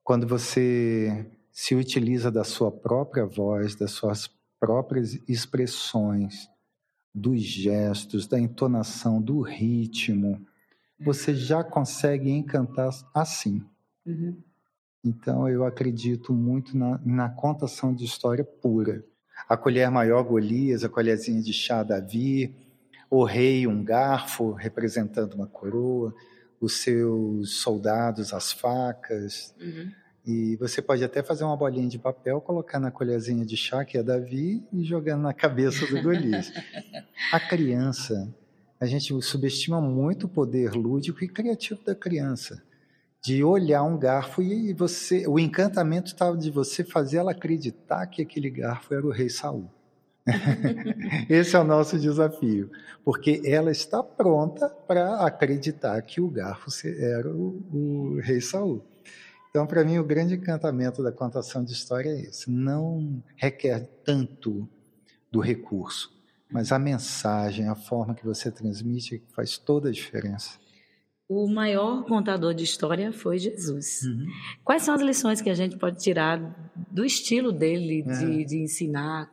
quando 0.05 0.27
você 0.27 1.27
se 1.51 1.75
utiliza 1.75 2.31
da 2.31 2.45
sua 2.45 2.71
própria 2.71 3.27
voz, 3.27 3.75
das 3.75 3.91
suas 3.91 4.29
próprias 4.59 5.15
expressões, 5.29 6.49
dos 7.17 7.41
gestos, 7.41 8.27
da 8.27 8.39
entonação, 8.39 9.23
do 9.23 9.41
ritmo, 9.41 10.47
você 11.01 11.35
já 11.35 11.65
consegue 11.65 12.31
encantar 12.31 12.91
assim. 13.15 13.63
Uhum. 14.05 14.37
Então, 15.03 15.49
eu 15.49 15.65
acredito 15.65 16.35
muito 16.35 16.77
na, 16.77 17.01
na, 17.05 17.29
contação 17.31 17.95
de 17.95 18.05
história 18.05 18.45
pura. 18.45 19.03
A 19.49 19.57
colher 19.57 19.91
maior, 19.91 20.23
Golias, 20.25 20.85
a 20.85 20.89
colherzinha 20.89 21.41
de 21.41 21.55
chá, 21.55 21.83
Davi, 21.83 22.55
o 23.09 23.25
rei, 23.25 23.67
um 23.67 23.83
garfo 23.83 24.53
representando 24.53 25.35
uma 25.35 25.47
coroa, 25.47 26.15
os 26.61 26.83
seus 26.83 27.61
soldados, 27.61 28.35
as 28.35 28.53
facas. 28.53 29.55
Uhum. 29.61 29.91
E 30.27 30.57
você 30.57 30.83
pode 30.83 31.05
até 31.05 31.23
fazer 31.23 31.45
uma 31.45 31.57
bolinha 31.57 31.89
de 31.89 32.01
papel, 32.01 32.41
colocar 32.41 32.81
na 32.81 32.91
colherzinha 32.91 33.47
de 33.47 33.57
chá, 33.57 33.85
que 33.85 33.97
é 33.97 34.03
Davi, 34.03 34.61
e 34.73 34.83
jogando 34.83 35.23
na 35.23 35.33
cabeça 35.33 35.87
do 35.87 36.03
Golias. 36.03 36.53
a 37.33 37.39
criança, 37.39 38.29
a 38.81 38.87
gente 38.87 39.15
subestima 39.23 39.81
muito 39.81 40.27
o 40.27 40.29
poder 40.29 40.73
lúdico 40.73 41.23
e 41.23 41.29
criativo 41.29 41.81
da 41.85 41.95
criança. 41.95 42.61
De 43.23 43.45
olhar 43.45 43.85
um 43.85 43.97
garfo 43.97 44.43
e 44.43 44.73
você, 44.73 45.29
o 45.29 45.39
encantamento 45.39 46.09
estava 46.09 46.37
de 46.37 46.51
você 46.51 46.83
fazer 46.83 47.19
ela 47.19 47.31
acreditar 47.31 48.05
que 48.09 48.21
aquele 48.21 48.51
garfo 48.51 48.95
era 48.95 49.07
o 49.07 49.11
rei 49.11 49.29
Saul. 49.29 49.71
Esse 51.31 51.55
é 51.55 51.59
o 51.61 51.65
nosso 51.65 51.97
desafio, 52.01 52.69
porque 53.05 53.43
ela 53.45 53.71
está 53.71 54.03
pronta 54.03 54.69
para 54.69 55.25
acreditar 55.25 56.03
que 56.03 56.21
o 56.21 56.29
garfo 56.29 56.69
era 56.85 57.31
o, 57.31 57.63
o 57.73 58.21
rei 58.21 58.41
Saul. 58.41 58.85
Então, 59.57 59.67
para 59.67 59.83
mim, 59.83 59.97
o 59.97 60.05
grande 60.05 60.35
encantamento 60.35 61.03
da 61.03 61.11
contação 61.11 61.65
de 61.65 61.73
história 61.73 62.11
é 62.11 62.21
esse. 62.21 62.51
Não 62.51 63.23
requer 63.37 63.89
tanto 64.05 64.69
do 65.33 65.41
recurso, 65.41 66.13
mas 66.53 66.73
a 66.73 66.79
mensagem, 66.79 67.67
a 67.67 67.75
forma 67.75 68.15
que 68.15 68.23
você 68.23 68.51
transmite 68.51 69.23
faz 69.35 69.57
toda 69.57 69.89
a 69.89 69.93
diferença. 69.93 70.59
O 71.27 71.49
maior 71.49 72.05
contador 72.05 72.53
de 72.53 72.65
história 72.65 73.11
foi 73.15 73.39
Jesus. 73.39 74.03
Uhum. 74.03 74.27
Quais 74.63 74.83
são 74.83 74.95
as 74.95 75.01
lições 75.01 75.41
que 75.41 75.49
a 75.49 75.55
gente 75.55 75.79
pode 75.79 76.03
tirar 76.03 76.39
do 76.91 77.03
estilo 77.03 77.51
dele 77.51 78.03
de, 78.03 78.43
é. 78.43 78.45
de 78.45 78.59
ensinar? 78.59 79.33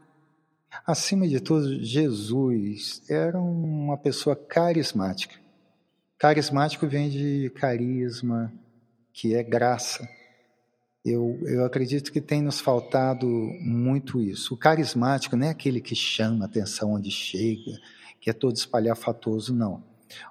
Acima 0.88 1.28
de 1.28 1.42
tudo, 1.42 1.84
Jesus 1.84 3.04
era 3.10 3.38
uma 3.38 3.98
pessoa 3.98 4.38
carismática. 4.38 5.36
Carismático 6.18 6.88
vem 6.88 7.10
de 7.10 7.52
carisma, 7.56 8.54
que 9.14 9.36
é 9.36 9.44
graça. 9.44 10.10
Eu, 11.06 11.40
eu 11.44 11.64
acredito 11.64 12.12
que 12.12 12.20
tem 12.20 12.42
nos 12.42 12.60
faltado 12.60 13.28
muito 13.28 14.22
isso. 14.22 14.56
O 14.56 14.58
carismático 14.58 15.36
não 15.36 15.48
é 15.48 15.50
aquele 15.52 15.80
que 15.80 15.96
chama 15.96 16.46
atenção 16.46 16.94
onde 16.94 17.12
chega, 17.12 17.80
que 18.20 18.30
é 18.30 18.34
todo 18.34 18.56
espalhafatoso, 18.56 19.54
não. 19.54 19.84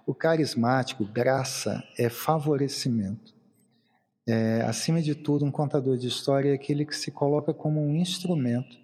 O 0.06 0.14
carismático, 0.14 1.04
graça, 1.04 1.82
é 1.98 2.08
favorecimento. 2.08 3.34
É, 4.26 4.62
acima 4.62 5.02
de 5.02 5.14
tudo, 5.14 5.44
um 5.44 5.50
contador 5.50 5.96
de 5.96 6.06
história 6.06 6.50
é 6.50 6.54
aquele 6.54 6.86
que 6.86 6.96
se 6.96 7.10
coloca 7.10 7.52
como 7.52 7.80
um 7.80 7.96
instrumento 7.96 8.78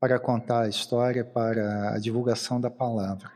para 0.00 0.18
contar 0.18 0.62
a 0.62 0.68
história, 0.68 1.24
para 1.24 1.94
a 1.94 1.98
divulgação 1.98 2.60
da 2.60 2.70
palavra. 2.70 3.30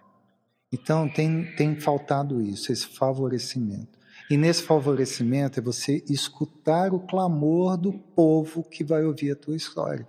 Então, 0.72 1.08
tem, 1.08 1.44
tem 1.54 1.78
faltado 1.78 2.42
isso, 2.42 2.72
esse 2.72 2.86
favorecimento. 2.86 3.97
E 4.30 4.36
nesse 4.36 4.62
favorecimento 4.62 5.58
é 5.58 5.62
você 5.62 6.04
escutar 6.08 6.92
o 6.92 7.00
clamor 7.00 7.78
do 7.78 7.92
povo 7.92 8.62
que 8.62 8.84
vai 8.84 9.02
ouvir 9.04 9.30
a 9.30 9.36
tua 9.36 9.56
história. 9.56 10.06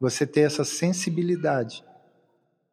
Você 0.00 0.26
ter 0.26 0.40
essa 0.40 0.64
sensibilidade 0.64 1.84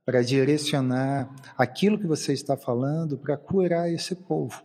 para 0.04 0.24
direcionar 0.24 1.30
aquilo 1.58 2.00
que 2.00 2.08
você 2.08 2.34
está 2.34 2.58
falando 2.58 3.18
para 3.18 3.38
curar 3.38 3.92
esse 3.92 4.16
povo. 4.16 4.63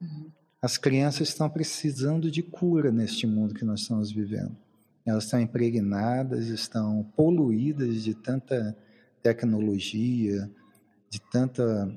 Uhum. 0.00 0.26
As 0.60 0.76
crianças 0.76 1.28
estão 1.28 1.48
precisando 1.48 2.30
de 2.30 2.42
cura 2.42 2.92
neste 2.92 3.26
mundo 3.26 3.54
que 3.54 3.64
nós 3.64 3.80
estamos 3.80 4.12
vivendo. 4.12 4.54
Elas 5.06 5.24
estão 5.24 5.40
impregnadas, 5.40 6.48
estão 6.48 7.02
poluídas 7.16 8.02
de 8.02 8.14
tanta 8.14 8.76
tecnologia, 9.22 10.50
de 11.08 11.20
tanta 11.20 11.90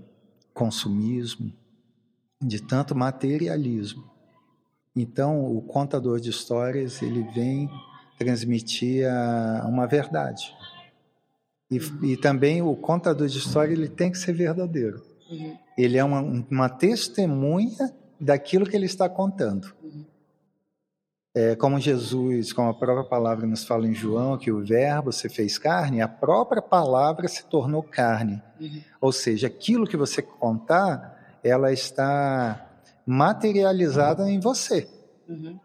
consumismo 0.54 1.52
de 2.42 2.62
tanto 2.62 2.96
materialismo. 2.96 4.04
Então, 4.96 5.46
o 5.46 5.62
contador 5.62 6.20
de 6.20 6.30
histórias 6.30 7.02
ele 7.02 7.24
vem 7.34 7.70
transmitir 8.18 9.06
a, 9.10 9.66
uma 9.68 9.86
verdade. 9.86 10.56
E, 11.70 11.78
e, 12.04 12.18
também 12.18 12.62
o 12.62 12.76
contador 12.76 13.28
de 13.28 13.38
história 13.38 13.74
ele 13.74 13.90
tem 13.90 14.12
que 14.12 14.18
ser 14.18 14.34
verdadeiro. 14.34 15.02
Uhum. 15.30 15.58
Ele 15.78 15.98
é 15.98 16.04
uma, 16.04 16.22
uma 16.22 16.70
testemunha 16.70 17.94
daquilo 18.20 18.66
que 18.66 18.76
ele 18.76 18.86
está 18.86 19.10
contando. 19.10 19.74
Uhum. 19.84 20.06
É, 21.34 21.56
como 21.56 21.78
Jesus, 21.80 22.54
como 22.54 22.70
a 22.70 22.74
própria 22.74 23.04
palavra 23.04 23.46
nos 23.46 23.66
fala 23.66 23.86
em 23.86 23.94
João, 23.94 24.38
que 24.38 24.52
o 24.52 24.64
verbo 24.64 25.12
se 25.12 25.28
fez 25.28 25.58
carne, 25.58 26.02
a 26.02 26.08
própria 26.08 26.62
palavra 26.62 27.28
se 27.28 27.46
tornou 27.46 27.84
carne. 27.84 28.42
Uhum. 28.62 28.82
Ou 29.02 29.12
seja, 29.12 29.48
aquilo 29.48 29.88
que 29.88 29.98
você 29.98 30.22
contar 30.22 31.15
ela 31.46 31.72
está 31.72 32.82
materializada 33.06 34.28
em 34.30 34.40
você. 34.40 34.88
Uhum. 35.30 35.60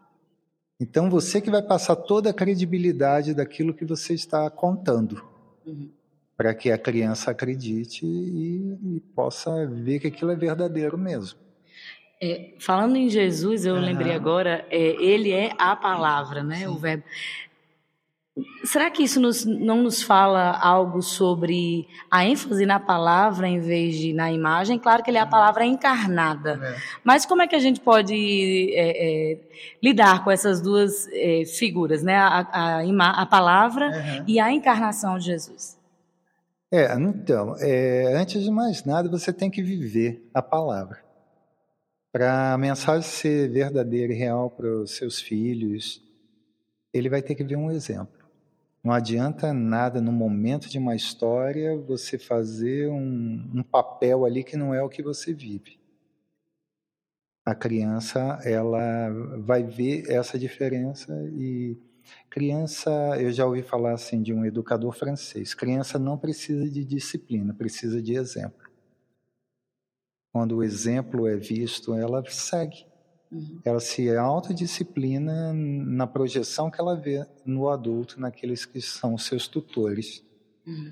Então 0.79 1.09
você 1.09 1.41
que 1.41 1.49
vai 1.49 1.63
passar 1.63 1.95
toda 1.95 2.29
a 2.29 2.33
credibilidade 2.33 3.33
daquilo 3.33 3.73
que 3.73 3.83
você 3.83 4.13
está 4.13 4.47
contando, 4.51 5.23
uhum. 5.65 5.89
para 6.37 6.53
que 6.53 6.71
a 6.71 6.77
criança 6.77 7.31
acredite 7.31 8.05
e, 8.05 8.77
e, 8.95 8.99
possa 9.15 9.65
ver 9.65 9.99
que 9.99 10.07
aquilo 10.07 10.29
é 10.29 10.35
verdadeiro 10.35 10.99
mesmo. 10.99 11.39
É, 12.21 12.53
falando 12.59 12.95
em 12.95 13.09
Jesus, 13.09 13.65
eu 13.65 13.73
uhum. 13.73 13.81
lembrei 13.81 14.13
agora, 14.13 14.63
é, 14.69 14.77
ele 15.03 15.31
é 15.31 15.51
a 15.57 15.75
palavra, 15.75 16.43
né? 16.43 16.59
Sim. 16.59 16.67
O 16.67 16.75
verbo. 16.75 17.03
Será 18.63 18.89
que 18.89 19.03
isso 19.03 19.19
nos, 19.19 19.43
não 19.43 19.83
nos 19.83 20.01
fala 20.01 20.57
algo 20.57 21.01
sobre 21.01 21.85
a 22.09 22.25
ênfase 22.25 22.65
na 22.65 22.79
palavra 22.79 23.45
em 23.45 23.59
vez 23.59 23.95
de 23.95 24.13
na 24.13 24.31
imagem? 24.31 24.79
Claro 24.79 25.03
que 25.03 25.09
ele 25.09 25.17
é 25.17 25.21
a 25.21 25.25
palavra 25.25 25.65
encarnada, 25.65 26.57
é. 26.63 26.75
mas 27.03 27.25
como 27.25 27.41
é 27.41 27.47
que 27.47 27.55
a 27.55 27.59
gente 27.59 27.81
pode 27.81 28.73
é, 28.73 29.33
é, 29.33 29.39
lidar 29.83 30.23
com 30.23 30.31
essas 30.31 30.61
duas 30.61 31.09
é, 31.11 31.43
figuras, 31.45 32.03
né? 32.03 32.15
A, 32.15 32.47
a, 32.51 33.21
a 33.21 33.25
palavra 33.25 33.87
uhum. 33.87 34.25
e 34.25 34.39
a 34.39 34.49
encarnação 34.49 35.17
de 35.17 35.25
Jesus? 35.25 35.77
É, 36.71 36.93
então, 36.95 37.57
é, 37.59 38.13
antes 38.15 38.41
de 38.41 38.49
mais 38.49 38.85
nada, 38.85 39.09
você 39.09 39.33
tem 39.33 39.51
que 39.51 39.61
viver 39.61 40.25
a 40.33 40.41
palavra. 40.41 41.03
Para 42.13 42.53
a 42.53 42.57
mensagem 42.57 43.01
ser 43.01 43.49
verdadeira 43.49 44.13
e 44.13 44.15
real 44.15 44.49
para 44.49 44.67
os 44.67 44.95
seus 44.95 45.19
filhos, 45.19 46.01
ele 46.93 47.09
vai 47.09 47.21
ter 47.21 47.35
que 47.35 47.43
ver 47.43 47.57
um 47.57 47.69
exemplo. 47.69 48.20
Não 48.83 48.91
adianta 48.91 49.53
nada 49.53 50.01
no 50.01 50.11
momento 50.11 50.67
de 50.67 50.79
uma 50.79 50.95
história 50.95 51.77
você 51.77 52.17
fazer 52.17 52.89
um, 52.89 53.51
um 53.53 53.63
papel 53.63 54.25
ali 54.25 54.43
que 54.43 54.57
não 54.57 54.73
é 54.73 54.81
o 54.81 54.89
que 54.89 55.03
você 55.03 55.33
vive. 55.33 55.79
A 57.45 57.53
criança 57.53 58.39
ela 58.43 59.09
vai 59.39 59.63
ver 59.63 60.09
essa 60.09 60.37
diferença 60.37 61.13
e 61.33 61.77
criança, 62.29 62.89
eu 63.19 63.31
já 63.31 63.45
ouvi 63.45 63.61
falar 63.61 63.93
assim 63.93 64.21
de 64.21 64.33
um 64.33 64.45
educador 64.45 64.93
francês. 64.93 65.53
Criança 65.53 65.99
não 65.99 66.17
precisa 66.17 66.67
de 66.67 66.83
disciplina, 66.83 67.53
precisa 67.53 68.01
de 68.01 68.15
exemplo. 68.15 68.69
Quando 70.33 70.57
o 70.57 70.63
exemplo 70.63 71.27
é 71.27 71.35
visto, 71.35 71.93
ela 71.93 72.23
segue. 72.29 72.90
Uhum. 73.31 73.61
Ela 73.63 73.79
se 73.79 74.13
autodisciplina 74.15 75.53
na 75.53 76.05
projeção 76.05 76.69
que 76.69 76.81
ela 76.81 76.95
vê 76.95 77.25
no 77.45 77.69
adulto, 77.69 78.19
naqueles 78.19 78.65
que 78.65 78.81
são 78.81 79.17
seus 79.17 79.47
tutores. 79.47 80.23
Uhum. 80.67 80.91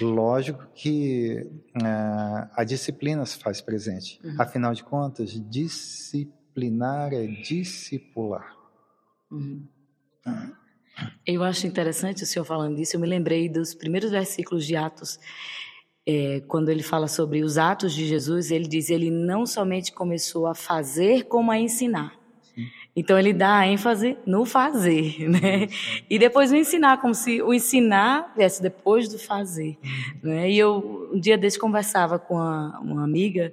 Lógico 0.00 0.66
que 0.74 1.46
uh, 1.76 2.50
a 2.54 2.64
disciplina 2.64 3.24
se 3.24 3.38
faz 3.38 3.60
presente. 3.60 4.20
Uhum. 4.24 4.36
Afinal 4.38 4.74
de 4.74 4.82
contas, 4.82 5.30
disciplinar 5.48 7.12
é 7.12 7.26
discipular. 7.26 8.56
Uhum. 9.30 9.66
Eu 11.24 11.42
acho 11.42 11.66
interessante 11.66 12.24
o 12.24 12.26
senhor 12.26 12.44
falando 12.44 12.76
disso. 12.76 12.96
Eu 12.96 13.00
me 13.00 13.06
lembrei 13.06 13.48
dos 13.48 13.74
primeiros 13.74 14.10
versículos 14.10 14.66
de 14.66 14.76
Atos 14.76 15.18
é, 16.10 16.40
quando 16.40 16.68
ele 16.68 16.82
fala 16.82 17.06
sobre 17.06 17.42
os 17.42 17.56
atos 17.56 17.94
de 17.94 18.06
Jesus, 18.06 18.50
ele 18.50 18.66
diz 18.66 18.90
ele 18.90 19.10
não 19.10 19.46
somente 19.46 19.92
começou 19.92 20.46
a 20.46 20.54
fazer, 20.54 21.24
como 21.24 21.52
a 21.52 21.58
ensinar. 21.58 22.19
Então 22.94 23.16
ele 23.16 23.32
dá 23.32 23.66
ênfase 23.66 24.18
no 24.26 24.44
fazer, 24.44 25.28
né? 25.28 25.68
E 26.08 26.18
depois 26.18 26.50
no 26.50 26.56
ensinar, 26.56 27.00
como 27.00 27.14
se 27.14 27.40
o 27.40 27.54
ensinar 27.54 28.32
viesse 28.36 28.60
depois 28.60 29.08
do 29.08 29.18
fazer, 29.18 29.78
né? 30.22 30.50
E 30.50 30.58
eu 30.58 31.08
um 31.12 31.18
dia 31.18 31.38
desse 31.38 31.58
conversava 31.58 32.18
com 32.18 32.34
uma, 32.34 32.78
uma, 32.80 33.04
amiga 33.04 33.52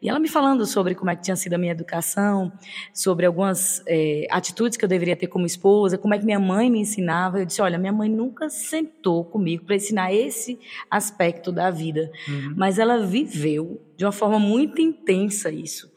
e 0.00 0.08
ela 0.08 0.18
me 0.18 0.28
falando 0.28 0.66
sobre 0.66 0.94
como 0.94 1.10
é 1.10 1.16
que 1.16 1.22
tinha 1.22 1.36
sido 1.36 1.54
a 1.54 1.58
minha 1.58 1.72
educação, 1.72 2.52
sobre 2.92 3.26
algumas 3.26 3.82
é, 3.86 4.26
atitudes 4.30 4.76
que 4.76 4.84
eu 4.84 4.88
deveria 4.88 5.16
ter 5.16 5.26
como 5.26 5.46
esposa, 5.46 5.98
como 5.98 6.14
é 6.14 6.18
que 6.18 6.24
minha 6.24 6.40
mãe 6.40 6.70
me 6.70 6.80
ensinava. 6.80 7.38
Eu 7.38 7.46
disse, 7.46 7.60
olha, 7.62 7.78
minha 7.78 7.92
mãe 7.92 8.08
nunca 8.08 8.48
sentou 8.48 9.24
comigo 9.24 9.64
para 9.64 9.76
ensinar 9.76 10.12
esse 10.12 10.58
aspecto 10.90 11.52
da 11.52 11.70
vida, 11.70 12.10
uhum. 12.28 12.54
mas 12.56 12.78
ela 12.78 13.04
viveu 13.06 13.80
de 13.96 14.04
uma 14.04 14.12
forma 14.12 14.38
muito 14.38 14.80
intensa 14.80 15.50
isso. 15.50 15.90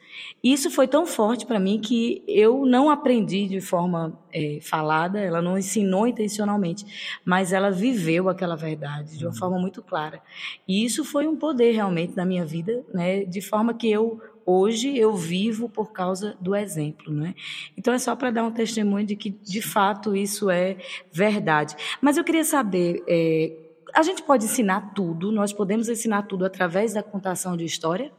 Isso 0.43 0.71
foi 0.71 0.87
tão 0.87 1.05
forte 1.05 1.45
para 1.45 1.59
mim 1.59 1.79
que 1.79 2.23
eu 2.27 2.65
não 2.65 2.89
aprendi 2.89 3.47
de 3.47 3.61
forma 3.61 4.17
é, 4.33 4.59
falada, 4.61 5.19
ela 5.19 5.41
não 5.41 5.57
ensinou 5.57 6.07
intencionalmente, 6.07 7.19
mas 7.23 7.53
ela 7.53 7.69
viveu 7.69 8.27
aquela 8.27 8.55
verdade 8.55 9.17
de 9.17 9.25
uma 9.25 9.31
uhum. 9.31 9.37
forma 9.37 9.59
muito 9.59 9.81
clara. 9.83 10.21
E 10.67 10.83
isso 10.83 11.05
foi 11.05 11.27
um 11.27 11.35
poder 11.35 11.71
realmente 11.73 12.15
na 12.15 12.25
minha 12.25 12.45
vida, 12.45 12.83
né, 12.93 13.23
de 13.23 13.41
forma 13.41 13.73
que 13.73 13.89
eu 13.89 14.19
hoje 14.43 14.97
eu 14.97 15.15
vivo 15.15 15.69
por 15.69 15.91
causa 15.91 16.35
do 16.41 16.55
exemplo, 16.55 17.13
né? 17.13 17.35
Então 17.77 17.93
é 17.93 17.99
só 17.99 18.15
para 18.15 18.31
dar 18.31 18.43
um 18.43 18.51
testemunho 18.51 19.05
de 19.05 19.15
que 19.15 19.29
de 19.29 19.61
fato 19.61 20.15
isso 20.15 20.49
é 20.49 20.77
verdade. 21.11 21.75
Mas 22.01 22.17
eu 22.17 22.23
queria 22.23 22.43
saber, 22.43 23.03
é, 23.07 23.55
a 23.93 24.01
gente 24.01 24.23
pode 24.23 24.45
ensinar 24.45 24.93
tudo? 24.93 25.31
Nós 25.31 25.53
podemos 25.53 25.89
ensinar 25.89 26.23
tudo 26.23 26.43
através 26.43 26.93
da 26.93 27.03
contação 27.03 27.55
de 27.55 27.65
história? 27.65 28.11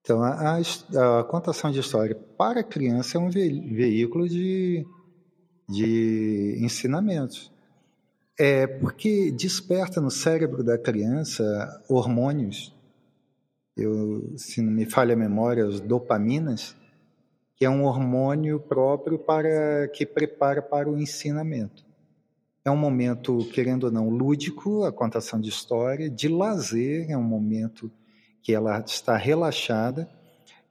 Então, 0.00 0.22
a, 0.22 0.56
a, 0.56 1.20
a, 1.20 1.24
contação 1.24 1.70
de 1.70 1.80
história 1.80 2.14
para 2.36 2.62
criança 2.62 3.18
é 3.18 3.20
um 3.20 3.30
ve 3.30 3.60
veículo 3.74 4.28
de, 4.28 4.86
de 5.68 6.58
ensinamentos. 6.60 7.52
É 8.38 8.66
porque 8.66 9.30
desperta 9.32 10.00
no 10.00 10.10
cérebro 10.10 10.62
da 10.62 10.78
criança 10.78 11.44
hormônios, 11.88 12.74
eu, 13.76 14.32
se 14.36 14.62
não 14.62 14.72
me 14.72 14.86
falha 14.86 15.14
a 15.14 15.16
memória, 15.16 15.66
as 15.66 15.80
dopaminas, 15.80 16.76
que 17.54 17.64
é 17.64 17.70
um 17.70 17.84
hormônio 17.84 18.60
próprio 18.60 19.18
para 19.18 19.88
que 19.88 20.06
prepara 20.06 20.62
para 20.62 20.88
o 20.88 20.96
ensinamento. 20.96 21.84
É 22.64 22.70
um 22.70 22.76
momento, 22.76 23.38
querendo 23.52 23.84
ou 23.84 23.90
não, 23.90 24.08
lúdico, 24.08 24.84
a 24.84 24.92
contação 24.92 25.40
de 25.40 25.48
história, 25.48 26.08
de 26.08 26.28
lazer, 26.28 27.10
é 27.10 27.16
um 27.16 27.22
momento 27.22 27.90
que 28.48 28.54
ela 28.54 28.80
está 28.80 29.14
relaxada 29.14 30.08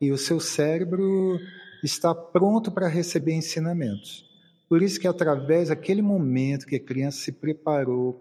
e 0.02 0.12
o 0.12 0.18
seu 0.18 0.40
cérebro 0.40 1.40
está 1.84 2.16
pronto 2.16 2.72
para 2.72 2.88
receber 2.88 3.34
ensinamentos. 3.34 4.28
Por 4.68 4.82
isso 4.82 5.00
que 5.00 5.08
através 5.08 5.70
daquele 5.70 6.02
momento 6.02 6.66
que 6.66 6.78
a 6.78 6.84
criança 6.84 7.20
se 7.20 7.32
preparou, 7.32 8.20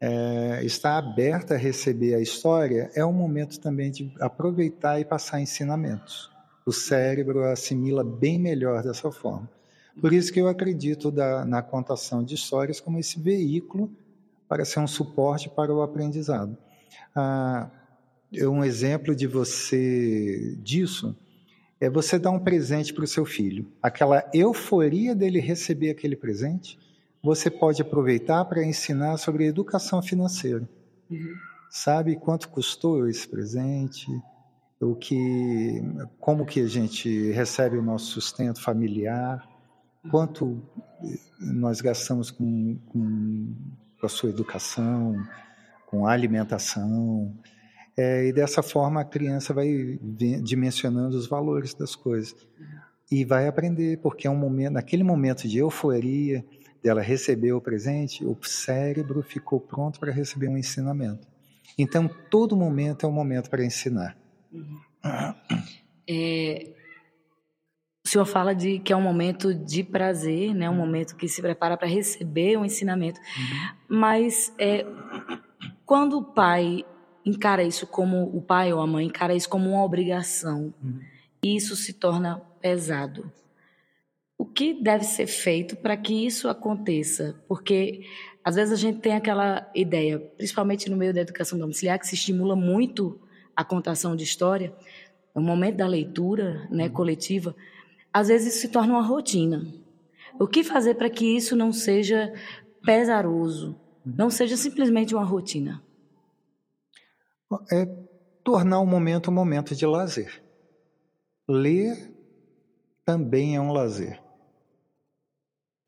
é, 0.00 0.62
está 0.64 0.96
aberta 0.96 1.52
a 1.52 1.58
receber 1.58 2.14
a 2.14 2.20
história, 2.22 2.90
é 2.94 3.04
um 3.04 3.12
momento 3.12 3.60
também 3.60 3.90
de 3.90 4.10
aproveitar 4.20 4.98
e 4.98 5.04
passar 5.04 5.38
ensinamentos. 5.38 6.30
O 6.64 6.72
cérebro 6.72 7.44
assimila 7.44 8.02
bem 8.02 8.38
melhor 8.38 8.82
dessa 8.82 9.12
forma. 9.12 9.50
Por 10.00 10.14
isso 10.14 10.32
que 10.32 10.40
eu 10.40 10.48
acredito 10.48 11.10
da, 11.10 11.44
na 11.44 11.60
contação 11.60 12.24
de 12.24 12.34
histórias 12.34 12.80
como 12.80 12.98
esse 12.98 13.20
veículo 13.20 13.92
para 14.48 14.64
ser 14.64 14.80
um 14.80 14.86
suporte 14.86 15.50
para 15.50 15.74
o 15.74 15.82
aprendizado. 15.82 16.56
Ah, 17.14 17.68
um 18.32 18.62
exemplo 18.64 19.14
de 19.14 19.26
você 19.26 20.56
disso 20.62 21.16
é 21.80 21.88
você 21.88 22.18
dar 22.18 22.30
um 22.30 22.38
presente 22.38 22.92
para 22.92 23.04
o 23.04 23.08
seu 23.08 23.24
filho. 23.24 23.66
Aquela 23.82 24.28
euforia 24.34 25.14
dele 25.14 25.40
receber 25.40 25.90
aquele 25.90 26.16
presente, 26.16 26.78
você 27.22 27.50
pode 27.50 27.80
aproveitar 27.80 28.44
para 28.44 28.64
ensinar 28.64 29.16
sobre 29.16 29.46
educação 29.46 30.02
financeira. 30.02 30.68
Uhum. 31.10 31.34
Sabe 31.70 32.16
quanto 32.16 32.48
custou 32.48 33.08
esse 33.08 33.28
presente? 33.28 34.06
O 34.80 34.94
que, 34.94 35.82
como 36.20 36.46
que 36.46 36.60
a 36.60 36.66
gente 36.66 37.30
recebe 37.32 37.76
o 37.76 37.82
nosso 37.82 38.06
sustento 38.06 38.62
familiar? 38.62 39.46
Quanto 40.10 40.62
nós 41.40 41.80
gastamos 41.80 42.30
com, 42.30 42.78
com, 42.86 43.54
com 44.00 44.06
a 44.06 44.08
sua 44.08 44.30
educação, 44.30 45.20
com 45.86 46.06
a 46.06 46.12
alimentação? 46.12 47.34
É, 47.98 48.26
e 48.26 48.32
dessa 48.32 48.62
forma 48.62 49.00
a 49.00 49.04
criança 49.04 49.52
vai 49.52 49.98
dimensionando 50.40 51.16
os 51.16 51.26
valores 51.26 51.74
das 51.74 51.96
coisas 51.96 52.32
e 53.10 53.24
vai 53.24 53.48
aprender, 53.48 53.98
porque 53.98 54.28
é 54.28 54.30
um 54.30 54.36
momento, 54.36 54.74
naquele 54.74 55.02
momento 55.02 55.48
de 55.48 55.58
euforia 55.58 56.44
dela 56.80 57.02
receber 57.02 57.52
o 57.52 57.60
presente, 57.60 58.24
o 58.24 58.38
cérebro 58.40 59.20
ficou 59.20 59.58
pronto 59.58 59.98
para 59.98 60.12
receber 60.12 60.46
um 60.46 60.56
ensinamento. 60.56 61.26
Então 61.76 62.08
todo 62.30 62.56
momento 62.56 63.04
é 63.04 63.08
um 63.08 63.12
momento 63.12 63.50
para 63.50 63.64
ensinar. 63.64 64.16
Uhum. 64.52 64.78
É, 66.08 66.72
o 68.06 68.08
senhor 68.08 68.26
fala 68.26 68.54
de 68.54 68.78
que 68.78 68.92
é 68.92 68.96
um 68.96 69.02
momento 69.02 69.52
de 69.52 69.82
prazer, 69.82 70.54
né? 70.54 70.70
Um 70.70 70.74
uhum. 70.74 70.78
momento 70.78 71.16
que 71.16 71.28
se 71.28 71.42
prepara 71.42 71.76
para 71.76 71.88
receber 71.88 72.56
um 72.56 72.64
ensinamento. 72.64 73.18
Uhum. 73.18 73.98
Mas 73.98 74.54
é, 74.56 74.86
quando 75.84 76.18
o 76.18 76.22
pai 76.22 76.84
encara 77.24 77.62
isso 77.62 77.86
como 77.86 78.24
o 78.36 78.40
pai 78.40 78.72
ou 78.72 78.80
a 78.80 78.86
mãe 78.86 79.06
encara 79.06 79.34
isso 79.34 79.48
como 79.48 79.70
uma 79.70 79.84
obrigação. 79.84 80.72
Uhum. 80.82 81.00
E 81.42 81.56
isso 81.56 81.76
se 81.76 81.92
torna 81.92 82.40
pesado. 82.60 83.30
O 84.36 84.44
que 84.44 84.74
deve 84.74 85.04
ser 85.04 85.26
feito 85.26 85.76
para 85.76 85.96
que 85.96 86.26
isso 86.26 86.48
aconteça? 86.48 87.40
Porque 87.48 88.04
às 88.44 88.54
vezes 88.54 88.72
a 88.72 88.76
gente 88.76 89.00
tem 89.00 89.14
aquela 89.14 89.70
ideia, 89.74 90.18
principalmente 90.18 90.88
no 90.88 90.96
meio 90.96 91.12
da 91.12 91.20
educação 91.20 91.58
domiciliar, 91.58 91.98
que 91.98 92.06
se 92.06 92.14
estimula 92.14 92.56
muito 92.56 93.20
a 93.54 93.64
contação 93.64 94.14
de 94.14 94.24
história, 94.24 94.72
o 95.34 95.40
momento 95.40 95.76
da 95.76 95.86
leitura, 95.86 96.66
né, 96.70 96.84
uhum. 96.84 96.92
coletiva, 96.92 97.54
às 98.12 98.28
vezes 98.28 98.54
isso 98.54 98.60
se 98.62 98.68
torna 98.68 98.94
uma 98.94 99.02
rotina. 99.02 99.66
O 100.38 100.46
que 100.46 100.62
fazer 100.62 100.94
para 100.94 101.10
que 101.10 101.36
isso 101.36 101.56
não 101.56 101.72
seja 101.72 102.32
pesaroso, 102.84 103.76
uhum. 104.06 104.14
não 104.16 104.30
seja 104.30 104.56
simplesmente 104.56 105.14
uma 105.14 105.24
rotina? 105.24 105.82
É 107.72 107.86
tornar 108.44 108.80
o 108.80 108.86
momento 108.86 109.30
um 109.30 109.34
momento 109.34 109.74
de 109.74 109.86
lazer. 109.86 110.42
Ler 111.48 112.12
também 113.04 113.56
é 113.56 113.60
um 113.60 113.72
lazer. 113.72 114.22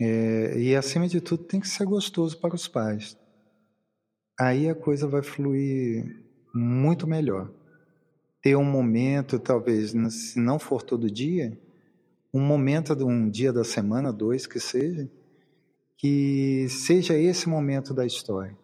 É, 0.01 0.59
e 0.59 0.75
acima 0.75 1.07
de 1.07 1.21
tudo 1.21 1.45
tem 1.45 1.61
que 1.61 1.69
ser 1.69 1.85
gostoso 1.85 2.39
para 2.39 2.55
os 2.55 2.67
pais. 2.67 3.17
Aí 4.39 4.69
a 4.69 4.75
coisa 4.75 5.07
vai 5.07 5.23
fluir 5.23 6.25
muito 6.55 7.07
melhor. 7.07 7.51
Ter 8.43 8.57
um 8.57 8.65
momento, 8.65 9.39
talvez, 9.39 9.91
se 9.91 10.41
não 10.41 10.59
for 10.59 10.83
todo 10.83 11.11
dia, 11.11 11.59
um 12.33 12.41
momento 12.41 12.97
de 12.97 13.05
um 13.05 13.29
dia 13.29 13.53
da 13.53 13.65
semana, 13.65 14.11
dois 14.11 14.47
que 14.47 14.59
seja, 14.59 15.11
que 15.99 16.67
seja 16.71 17.15
esse 17.19 17.47
momento 17.47 17.93
da 17.93 18.07
história 18.07 18.57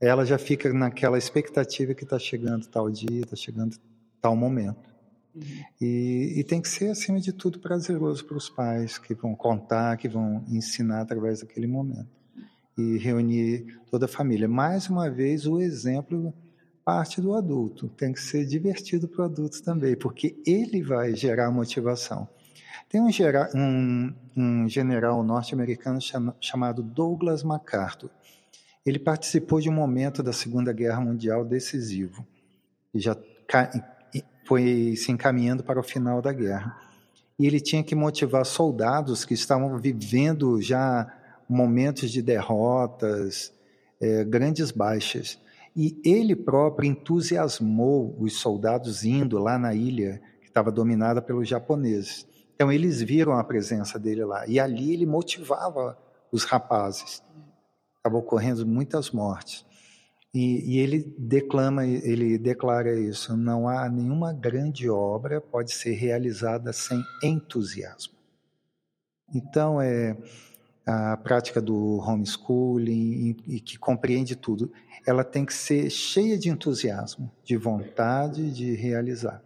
ela 0.00 0.24
já 0.24 0.38
fica 0.38 0.72
naquela 0.72 1.18
expectativa 1.18 1.94
que 1.94 2.04
está 2.04 2.18
chegando 2.18 2.66
tal 2.66 2.90
dia, 2.90 3.22
está 3.22 3.36
chegando 3.36 3.76
tal 4.20 4.36
momento. 4.36 4.88
Uhum. 5.34 5.42
E, 5.80 6.34
e, 6.36 6.44
tem 6.44 6.60
que 6.60 6.68
ser, 6.68 6.90
acima 6.90 7.20
de 7.20 7.32
tudo, 7.32 7.58
prazeroso 7.58 8.24
para 8.24 8.36
os 8.36 8.48
pais 8.48 8.98
que 8.98 9.14
vão 9.14 9.34
contar, 9.34 9.96
que 9.96 10.08
vão 10.08 10.44
ensinar 10.48 11.02
através 11.02 11.40
daquele 11.40 11.66
momento. 11.66 12.08
E 12.76 12.96
reunir 12.98 13.80
toda 13.90 14.04
a 14.04 14.08
família. 14.08 14.46
Mais 14.48 14.88
uma 14.88 15.10
vez, 15.10 15.46
o 15.46 15.60
exemplo 15.60 16.32
parte 16.84 17.20
do 17.20 17.34
adulto. 17.34 17.88
Tem 17.88 18.12
que 18.12 18.20
ser 18.20 18.46
divertido 18.46 19.06
para 19.08 19.22
o 19.22 19.24
adulto 19.26 19.62
também, 19.62 19.94
porque 19.94 20.40
ele 20.46 20.82
vai 20.82 21.14
gerar 21.14 21.50
motivação. 21.50 22.26
Tem 22.88 22.98
um, 22.98 23.10
um, 23.54 24.14
um 24.34 24.68
general 24.68 25.22
norte-americano 25.22 25.98
chamado 26.40 26.82
Douglas 26.82 27.42
MacArthur. 27.42 28.10
Ele 28.84 28.98
participou 28.98 29.60
de 29.60 29.68
um 29.68 29.72
momento 29.72 30.22
da 30.22 30.32
Segunda 30.32 30.72
Guerra 30.72 31.00
Mundial 31.00 31.44
decisivo 31.44 32.26
e 32.94 33.00
já 33.00 33.16
foi 34.46 34.94
se 34.96 35.12
encaminhando 35.12 35.62
para 35.62 35.78
o 35.78 35.82
final 35.82 36.22
da 36.22 36.32
guerra. 36.32 36.76
E 37.38 37.46
ele 37.46 37.60
tinha 37.60 37.84
que 37.84 37.94
motivar 37.94 38.44
soldados 38.44 39.24
que 39.24 39.34
estavam 39.34 39.76
vivendo 39.78 40.60
já 40.60 41.06
momentos 41.48 42.10
de 42.10 42.22
derrotas, 42.22 43.52
é, 44.00 44.24
grandes 44.24 44.70
baixas. 44.70 45.38
E 45.76 46.00
ele 46.04 46.34
próprio 46.34 46.88
entusiasmou 46.88 48.16
os 48.18 48.40
soldados 48.40 49.04
indo 49.04 49.38
lá 49.38 49.58
na 49.58 49.74
ilha 49.74 50.20
que 50.40 50.48
estava 50.48 50.72
dominada 50.72 51.22
pelos 51.22 51.46
japoneses. 51.46 52.26
Então 52.54 52.72
eles 52.72 53.00
viram 53.00 53.34
a 53.34 53.44
presença 53.44 53.98
dele 53.98 54.24
lá 54.24 54.46
e 54.48 54.58
ali 54.58 54.92
ele 54.92 55.06
motivava 55.06 55.96
os 56.32 56.42
rapazes 56.44 57.22
acabou 58.08 58.20
ocorrendo 58.20 58.66
muitas 58.66 59.10
mortes. 59.10 59.64
E, 60.34 60.76
e, 60.76 60.78
ele 60.78 61.14
declama, 61.18 61.86
ele 61.86 62.36
declara 62.38 62.98
isso: 62.98 63.36
não 63.36 63.68
há 63.68 63.88
nenhuma 63.88 64.32
grande 64.32 64.88
obra 64.88 65.40
pode 65.40 65.72
ser 65.72 65.92
realizada 65.92 66.72
sem 66.72 67.02
entusiasmo. 67.22 68.14
Então, 69.34 69.80
é 69.80 70.16
a 70.86 71.16
prática 71.18 71.60
do 71.60 71.98
homeschooling 71.98 73.36
e 73.46 73.60
que 73.60 73.78
compreende 73.78 74.34
tudo, 74.34 74.72
ela 75.06 75.22
tem 75.22 75.44
que 75.44 75.52
ser 75.52 75.90
cheia 75.90 76.38
de 76.38 76.48
entusiasmo, 76.48 77.30
de 77.44 77.58
vontade 77.58 78.50
de 78.50 78.74
realizar. 78.74 79.42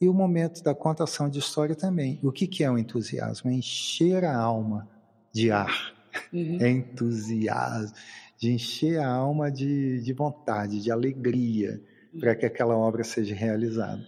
E 0.00 0.08
o 0.08 0.14
momento 0.14 0.62
da 0.62 0.74
contação 0.74 1.28
de 1.28 1.40
história 1.40 1.74
também. 1.74 2.18
O 2.22 2.32
que, 2.32 2.46
que 2.46 2.64
é 2.64 2.70
o 2.70 2.78
entusiasmo? 2.78 3.50
É 3.50 3.54
encher 3.54 4.24
a 4.24 4.34
alma 4.34 4.88
de 5.32 5.50
ar. 5.50 5.97
Uhum. 6.32 6.66
Entusiasmo, 6.66 7.94
de 8.38 8.52
encher 8.52 9.00
a 9.00 9.08
alma 9.08 9.50
de, 9.50 10.00
de 10.00 10.12
vontade, 10.12 10.80
de 10.80 10.90
alegria, 10.90 11.80
uhum. 12.12 12.20
para 12.20 12.34
que 12.34 12.46
aquela 12.46 12.76
obra 12.76 13.02
seja 13.04 13.34
realizada. 13.34 14.06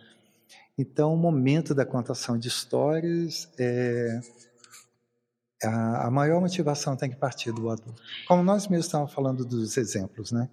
Então, 0.78 1.12
o 1.12 1.16
momento 1.16 1.74
da 1.74 1.84
contação 1.84 2.38
de 2.38 2.48
histórias 2.48 3.48
é. 3.58 4.20
A, 5.62 6.06
a 6.06 6.10
maior 6.10 6.40
motivação 6.40 6.96
tem 6.96 7.10
que 7.10 7.16
partir 7.16 7.52
do 7.52 7.68
adulto. 7.68 8.02
Como 8.26 8.42
nós 8.42 8.66
mesmos 8.66 8.86
estávamos 8.86 9.12
falando 9.12 9.44
dos 9.44 9.76
exemplos, 9.76 10.32
né? 10.32 10.48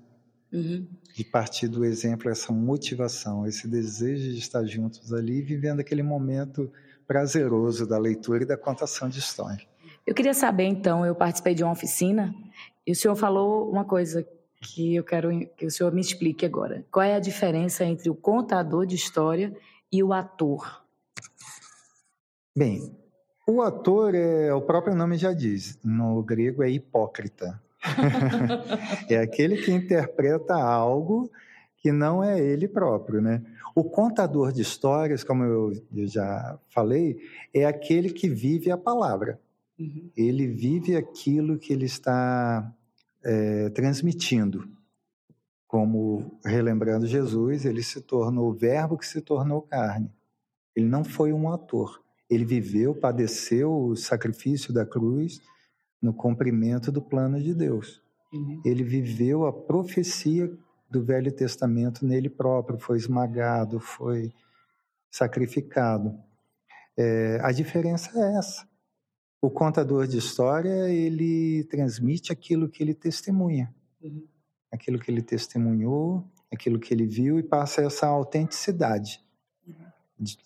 Uhum. 0.52 0.86
De 1.16 1.24
partir 1.24 1.70
do 1.70 1.86
exemplo, 1.86 2.30
essa 2.30 2.52
motivação, 2.52 3.48
esse 3.48 3.68
desejo 3.68 4.34
de 4.34 4.40
estar 4.40 4.66
juntos 4.66 5.14
ali, 5.14 5.42
vivendo 5.42 5.80
aquele 5.80 6.04
momento 6.04 6.70
prazeroso 7.08 7.88
da 7.88 7.98
leitura 7.98 8.44
e 8.44 8.46
da 8.46 8.58
contação 8.58 9.08
de 9.08 9.20
história. 9.20 9.66
Eu 10.08 10.16
queria 10.16 10.34
saber, 10.34 10.64
então, 10.64 11.06
eu 11.06 11.14
participei 11.14 11.54
de 11.54 11.66
uma 11.66 11.74
oficina 11.74 12.34
e 12.86 12.94
o 12.94 12.96
senhor 12.96 13.14
falou 13.18 13.70
uma 13.70 13.84
coisa 13.84 14.26
que 14.62 14.96
eu 14.96 15.04
quero 15.04 15.30
que 15.58 15.66
o 15.66 15.70
senhor 15.70 15.92
me 15.92 16.00
explique 16.00 16.46
agora. 16.46 16.86
Qual 16.90 17.04
é 17.04 17.14
a 17.14 17.20
diferença 17.20 17.84
entre 17.84 18.10
o 18.10 18.16
contador 18.16 18.86
de 18.86 18.96
história 18.96 19.54
e 19.92 20.02
o 20.02 20.14
ator? 20.14 20.82
Bem, 22.56 22.96
o 23.46 23.62
ator, 23.62 24.16
é, 24.16 24.54
o 24.54 24.62
próprio 24.62 24.96
nome 24.96 25.18
já 25.18 25.34
diz, 25.34 25.78
no 25.84 26.24
grego 26.24 26.64
é 26.64 26.70
hipócrita. 26.70 27.62
é 29.10 29.18
aquele 29.18 29.58
que 29.58 29.72
interpreta 29.72 30.56
algo 30.56 31.30
que 31.80 31.92
não 31.92 32.24
é 32.24 32.40
ele 32.40 32.70
próprio, 32.70 33.22
né? 33.22 33.44
O 33.76 33.84
contador 33.84 34.54
de 34.54 34.62
histórias, 34.62 35.22
como 35.22 35.44
eu, 35.44 35.74
já 36.08 36.58
falei, 36.70 37.18
é 37.54 37.66
aquele 37.66 38.10
que 38.10 38.30
vive 38.30 38.72
a 38.72 38.78
palavra. 38.78 39.38
Uhum. 39.80 40.12
Ele 40.16 40.48
vive 40.48 40.96
aquilo 40.96 41.58
que 41.60 41.72
ele 41.72 41.86
está 41.86 42.74
é, 43.24 43.70
transmitindo. 43.70 44.68
Como, 45.68 46.40
relembrando 46.46 47.06
Jesus, 47.06 47.66
ele 47.66 47.84
se 47.84 48.02
tornou 48.02 48.50
o 48.50 48.54
verbo 48.54 48.98
que 48.98 49.06
se 49.06 49.22
tornou 49.22 49.62
carne. 49.62 50.12
Ele 50.76 50.88
não 50.88 51.04
foi 51.04 51.34
um 51.34 51.52
ator. 51.52 52.02
Ele 52.30 52.46
viveu, 52.46 52.96
padeceu 52.96 53.74
o 53.74 53.96
sacrifício 53.96 54.74
da 54.74 54.86
cruz 54.86 55.42
no 56.02 56.14
cumprimento 56.14 56.92
do 56.92 57.02
plano 57.02 57.42
de 57.42 57.54
Deus. 57.54 58.02
Uhum. 58.32 58.62
Ele 58.66 58.84
viveu 58.84 59.46
a 59.46 59.54
profecia 59.54 60.52
do 60.90 61.04
Velho 61.04 61.32
Testamento 61.32 62.06
nele 62.06 62.30
próprio, 62.30 62.80
foi 62.80 62.98
esmagado, 62.98 63.80
foi 63.80 64.32
sacrificado. 65.10 66.18
É, 66.98 67.40
a 67.42 67.52
diferença 67.52 68.12
é 68.18 68.38
essa. 68.38 68.68
O 69.42 69.50
contador 69.50 70.08
de 70.08 70.18
história, 70.18 70.90
ele 70.90 71.64
transmite 71.66 72.32
aquilo 72.32 72.68
que 72.68 72.82
ele 72.82 72.94
testemunha. 72.94 73.74
Uhum. 74.02 74.26
Aquilo 74.72 75.00
que 75.00 75.12
ele 75.12 75.22
testemunhou, 75.22 76.24
aquilo 76.52 76.80
que 76.80 76.94
ele 76.94 77.06
viu 77.06 77.38
e 77.38 77.44
passa 77.44 77.82
essa 77.82 78.08
autenticidade. 78.08 79.24
Uhum. 79.66 79.76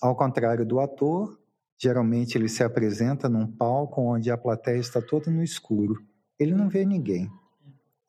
Ao 0.01 0.15
contrário 0.15 0.65
do 0.65 0.79
ator, 0.79 1.39
geralmente 1.77 2.37
ele 2.37 2.49
se 2.49 2.63
apresenta 2.63 3.29
num 3.29 3.47
palco 3.47 4.01
onde 4.01 4.29
a 4.29 4.37
plateia 4.37 4.77
está 4.77 5.01
toda 5.01 5.31
no 5.31 5.41
escuro. 5.41 6.03
Ele 6.37 6.53
não 6.53 6.67
vê 6.67 6.85
ninguém. 6.85 7.31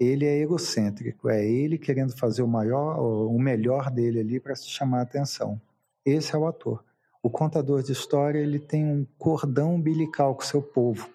Ele 0.01 0.27
é 0.27 0.41
egocêntrico, 0.41 1.29
é 1.29 1.47
ele 1.47 1.79
querendo 1.79 2.17
fazer 2.19 2.43
o 2.43 2.49
maior, 2.49 2.99
o 3.01 3.39
melhor 3.39 3.89
dele 3.89 4.19
ali 4.19 4.41
para 4.41 4.57
chamar 4.57 4.99
a 4.99 5.03
atenção. 5.03 5.61
Esse 6.05 6.35
é 6.35 6.39
o 6.39 6.47
ator. 6.47 6.85
O 7.23 7.31
contador 7.31 7.83
de 7.83 7.93
história 7.93 8.41
ele 8.41 8.59
tem 8.59 8.85
um 8.85 9.07
cordão 9.17 9.77
umbilical 9.77 10.35
com 10.35 10.43
o 10.43 10.47
seu 10.47 10.61
povo, 10.61 11.09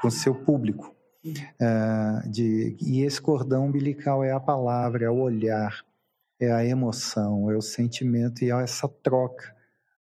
com 0.00 0.08
o 0.08 0.10
seu 0.10 0.34
público. 0.34 0.94
Uh, 1.24 2.28
de, 2.28 2.76
e 2.80 3.02
esse 3.02 3.22
cordão 3.22 3.66
umbilical 3.66 4.24
é 4.24 4.32
a 4.32 4.40
palavra, 4.40 5.04
é 5.04 5.10
o 5.10 5.20
olhar, 5.20 5.84
é 6.40 6.50
a 6.50 6.64
emoção, 6.64 7.48
é 7.48 7.56
o 7.56 7.62
sentimento 7.62 8.42
e 8.42 8.50
é 8.50 8.60
essa 8.60 8.88
troca 8.88 9.54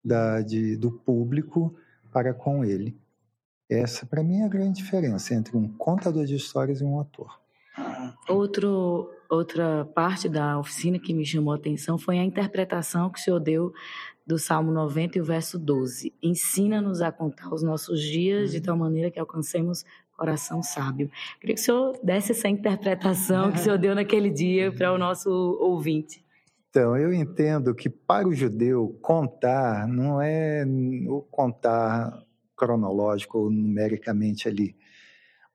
da, 0.04 0.41
de, 0.41 0.76
do 0.76 0.91
público 0.91 1.76
para 2.12 2.34
com 2.34 2.65
ele. 2.65 3.00
Essa, 3.69 4.06
para 4.06 4.24
mim, 4.24 4.41
é 4.41 4.45
a 4.45 4.50
grande 4.50 4.82
diferença 4.82 5.36
entre 5.36 5.56
um 5.56 5.67
contador 5.78 6.26
de 6.26 6.36
histórias 6.36 6.82
e 6.82 6.84
um 6.84 7.00
ator. 7.00 7.39
Outro, 8.28 9.10
outra 9.30 9.86
parte 9.86 10.28
da 10.28 10.60
oficina 10.60 11.00
que 11.00 11.13
me 11.13 11.26
chamou 11.26 11.54
a 11.54 11.56
atenção 11.56 11.97
foi 11.97 12.19
a 12.19 12.24
interpretação 12.24 13.10
que 13.10 13.19
o 13.19 13.21
senhor 13.21 13.39
deu 13.39 13.71
do 14.26 14.38
Salmo 14.38 14.72
90 14.72 15.18
e 15.18 15.22
o 15.22 15.26
verso 15.26 15.58
12. 15.58 16.14
Ensina-nos 16.22 17.02
a 17.02 17.12
contar 17.12 17.54
os 17.54 17.64
nossos 17.64 18.02
dias 18.02 18.52
de 18.52 18.58
uhum. 18.58 18.64
tal 18.64 18.78
maneira 18.78 19.12
que 19.12 19.20
alcancemos 19.20 19.84
coração 20.22 20.62
sábio. 20.62 21.10
Queria 21.40 21.56
que 21.56 21.62
o 21.62 21.64
senhor 21.64 22.00
desse 22.04 22.32
essa 22.32 22.48
interpretação 22.48 23.52
que 23.52 23.60
o 23.60 23.64
senhor 23.64 23.78
deu 23.80 23.96
naquele 23.96 24.30
dia 24.30 24.72
para 24.72 24.94
o 24.94 24.98
nosso 24.98 25.30
ouvinte. 25.60 26.24
Então, 26.70 26.96
eu 26.96 27.12
entendo 27.12 27.74
que 27.74 27.90
para 27.90 28.28
o 28.28 28.34
judeu 28.34 28.98
contar 29.02 29.88
não 29.88 30.22
é 30.22 30.64
o 31.10 31.22
contar 31.22 32.24
cronológico 32.56 33.40
ou 33.40 33.50
numericamente 33.50 34.48
ali, 34.48 34.76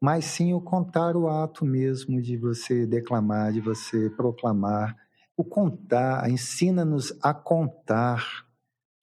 mas 0.01 0.25
sim 0.27 0.53
o 0.53 0.61
contar 0.61 1.17
o 1.17 1.29
ato 1.29 1.65
mesmo 1.65 2.21
de 2.21 2.37
você 2.37 2.85
declamar, 2.85 3.53
de 3.53 3.61
você 3.61 4.11
proclamar. 4.11 4.97
O 5.37 5.45
contar, 5.45 6.29
ensina-nos 6.29 7.17
a 7.23 7.33
contar 7.33 8.46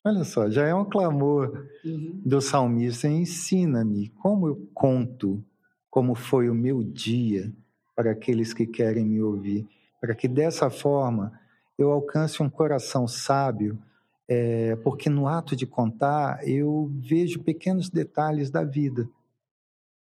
Olha 0.05 0.25
só, 0.25 0.49
já 0.49 0.67
é 0.67 0.75
um 0.75 0.83
clamor 0.83 1.65
uhum. 1.85 2.21
do 2.25 2.41
salmista: 2.41 3.07
ensina-me 3.07 4.09
como 4.09 4.47
eu 4.47 4.69
conto 4.73 5.43
como 5.89 6.15
foi 6.15 6.49
o 6.49 6.55
meu 6.55 6.83
dia 6.83 7.53
para 7.95 8.11
aqueles 8.11 8.51
que 8.51 8.65
querem 8.65 9.05
me 9.05 9.21
ouvir, 9.21 9.67
para 10.01 10.15
que 10.15 10.27
dessa 10.27 10.69
forma 10.69 11.39
eu 11.77 11.91
alcance 11.91 12.41
um 12.41 12.49
coração 12.49 13.07
sábio, 13.07 13.77
é, 14.27 14.75
porque 14.77 15.09
no 15.09 15.27
ato 15.27 15.55
de 15.55 15.65
contar 15.67 16.45
eu 16.47 16.91
vejo 16.95 17.43
pequenos 17.43 17.89
detalhes 17.89 18.49
da 18.49 18.63
vida. 18.63 19.07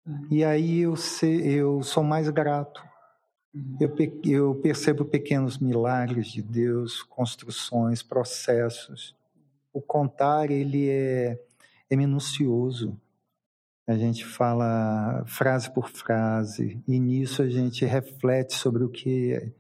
Uhum. 0.04 0.26
E 0.30 0.42
aí 0.42 0.80
eu, 0.80 0.96
sei, 0.96 1.42
eu 1.46 1.82
sou 1.82 2.02
mais 2.02 2.28
grato. 2.30 2.82
Uhum. 3.54 3.76
Eu, 3.78 3.94
eu 4.24 4.54
percebo 4.56 5.04
pequenos 5.04 5.58
milagres 5.58 6.26
de 6.28 6.42
Deus, 6.42 7.02
construções, 7.02 8.02
processos 8.02 9.14
o 9.72 9.80
contar 9.80 10.50
ele 10.50 10.88
é, 10.88 11.38
é 11.88 11.96
minucioso. 11.96 12.98
A 13.86 13.96
gente 13.96 14.24
fala 14.24 15.24
frase 15.26 15.72
por 15.72 15.88
frase 15.88 16.82
e 16.86 17.00
nisso 17.00 17.42
a 17.42 17.48
gente 17.48 17.84
reflete 17.84 18.54
sobre 18.54 18.84
o 18.84 18.88
que 18.88 19.52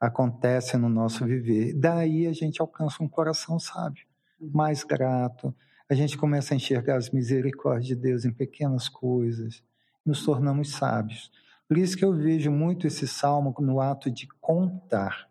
acontece 0.00 0.76
no 0.76 0.88
nosso 0.88 1.24
viver. 1.24 1.74
Daí 1.74 2.26
a 2.26 2.32
gente 2.32 2.60
alcança 2.60 3.02
um 3.02 3.08
coração 3.08 3.58
sábio, 3.58 4.04
mais 4.40 4.82
grato. 4.82 5.54
A 5.88 5.94
gente 5.94 6.16
começa 6.16 6.54
a 6.54 6.56
enxergar 6.56 6.96
as 6.96 7.10
misericórdias 7.10 7.86
de 7.86 7.94
Deus 7.94 8.24
em 8.24 8.32
pequenas 8.32 8.88
coisas, 8.88 9.62
nos 10.04 10.24
tornamos 10.24 10.72
sábios. 10.72 11.30
Por 11.68 11.78
isso 11.78 11.96
que 11.96 12.04
eu 12.04 12.12
vejo 12.12 12.50
muito 12.50 12.86
esse 12.86 13.06
salmo 13.06 13.54
no 13.60 13.80
ato 13.80 14.10
de 14.10 14.26
contar. 14.40 15.28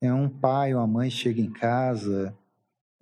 É 0.00 0.12
um 0.12 0.28
pai 0.28 0.74
ou 0.74 0.80
uma 0.80 0.86
mãe 0.86 1.10
chega 1.10 1.40
em 1.40 1.52
casa, 1.52 2.36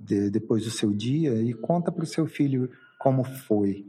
de, 0.00 0.30
depois 0.30 0.64
do 0.64 0.70
seu 0.70 0.90
dia 0.92 1.34
e 1.34 1.52
conta 1.52 1.92
para 1.92 2.04
o 2.04 2.06
seu 2.06 2.26
filho 2.26 2.70
como 2.98 3.22
foi. 3.22 3.86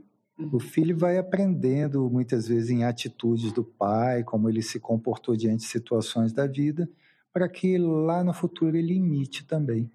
O 0.52 0.60
filho 0.60 0.98
vai 0.98 1.18
aprendendo 1.18 2.10
muitas 2.10 2.48
vezes 2.48 2.70
em 2.70 2.84
atitudes 2.84 3.52
do 3.52 3.64
pai, 3.64 4.24
como 4.24 4.50
ele 4.50 4.62
se 4.62 4.80
comportou 4.80 5.36
diante 5.36 5.62
de 5.62 5.68
situações 5.68 6.34
da 6.34 6.48
vida, 6.48 6.90
para 7.32 7.48
que 7.48 7.78
lá 7.78 8.24
no 8.24 8.34
futuro 8.34 8.76
ele 8.76 8.96
imite 8.96 9.46
também 9.46 9.90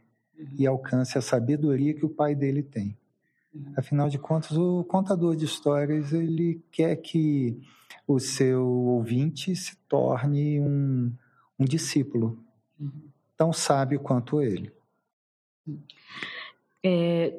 e 0.59 0.66
alcance 0.66 1.18
a 1.18 1.20
sabedoria 1.20 1.94
que 1.94 2.05
o 2.05 2.11
pai 2.11 2.35
dele 2.35 2.62
tem. 2.62 2.96
Afinal 3.76 4.09
de 4.09 4.18
contas, 4.18 4.57
o 4.57 4.85
contador 4.85 5.35
de 5.35 5.44
histórias 5.44 6.12
ele 6.12 6.62
quer 6.70 6.94
que 6.96 7.59
o 8.07 8.20
seu 8.20 8.64
ouvinte 8.64 9.57
se 9.57 9.76
torne 9.88 10.61
um, 10.61 11.12
um 11.59 11.64
discípulo 11.64 12.38
tão 13.37 13.52
sábio 13.52 13.98
quanto 13.98 14.40
ele. 14.40 14.75
É, 16.85 17.35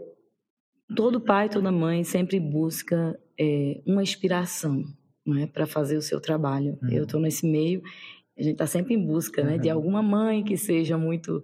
todo 0.95 1.21
pai, 1.21 1.49
toda 1.49 1.71
mãe 1.71 2.03
sempre 2.03 2.39
busca 2.39 3.19
é, 3.39 3.81
uma 3.85 4.03
inspiração 4.03 4.83
né, 5.25 5.47
para 5.47 5.65
fazer 5.65 5.97
o 5.97 6.01
seu 6.01 6.19
trabalho. 6.19 6.77
Uhum. 6.81 6.89
Eu 6.89 7.03
estou 7.03 7.19
nesse 7.19 7.45
meio, 7.45 7.81
a 8.37 8.41
gente 8.41 8.53
está 8.53 8.67
sempre 8.67 8.93
em 8.93 9.05
busca 9.05 9.41
uhum. 9.41 9.47
né, 9.47 9.57
de 9.57 9.69
uhum. 9.69 9.75
alguma 9.75 10.01
mãe 10.01 10.43
que 10.43 10.57
seja 10.57 10.97
muito 10.97 11.43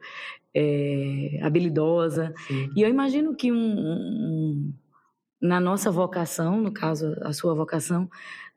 é, 0.53 1.39
habilidosa. 1.41 2.33
Sim. 2.47 2.69
E 2.75 2.81
eu 2.81 2.89
imagino 2.89 3.35
que 3.35 3.51
um, 3.51 3.57
um, 3.57 4.73
na 5.41 5.59
nossa 5.59 5.91
vocação, 5.91 6.61
no 6.61 6.71
caso 6.71 7.15
a 7.21 7.33
sua 7.33 7.53
vocação, 7.53 8.09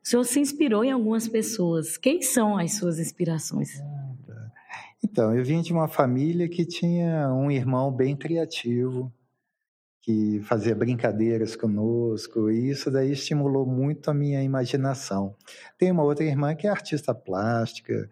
o 0.03 0.07
senhor 0.07 0.23
se 0.23 0.39
inspirou 0.39 0.83
em 0.83 0.91
algumas 0.91 1.27
pessoas. 1.27 1.97
Quem 1.97 2.21
são 2.21 2.57
as 2.57 2.75
suas 2.75 2.99
inspirações? 2.99 3.69
Então, 5.03 5.35
eu 5.35 5.43
vim 5.43 5.61
de 5.61 5.71
uma 5.71 5.87
família 5.87 6.49
que 6.49 6.65
tinha 6.65 7.31
um 7.33 7.51
irmão 7.51 7.91
bem 7.91 8.15
criativo, 8.15 9.13
que 10.01 10.39
fazia 10.43 10.73
brincadeiras 10.73 11.55
conosco, 11.55 12.49
e 12.49 12.69
isso 12.69 12.89
daí 12.89 13.11
estimulou 13.11 13.65
muito 13.65 14.09
a 14.09 14.13
minha 14.13 14.41
imaginação. 14.41 15.35
Tem 15.77 15.91
uma 15.91 16.03
outra 16.03 16.23
irmã 16.25 16.55
que 16.55 16.65
é 16.65 16.69
artista 16.69 17.13
plástica, 17.13 18.09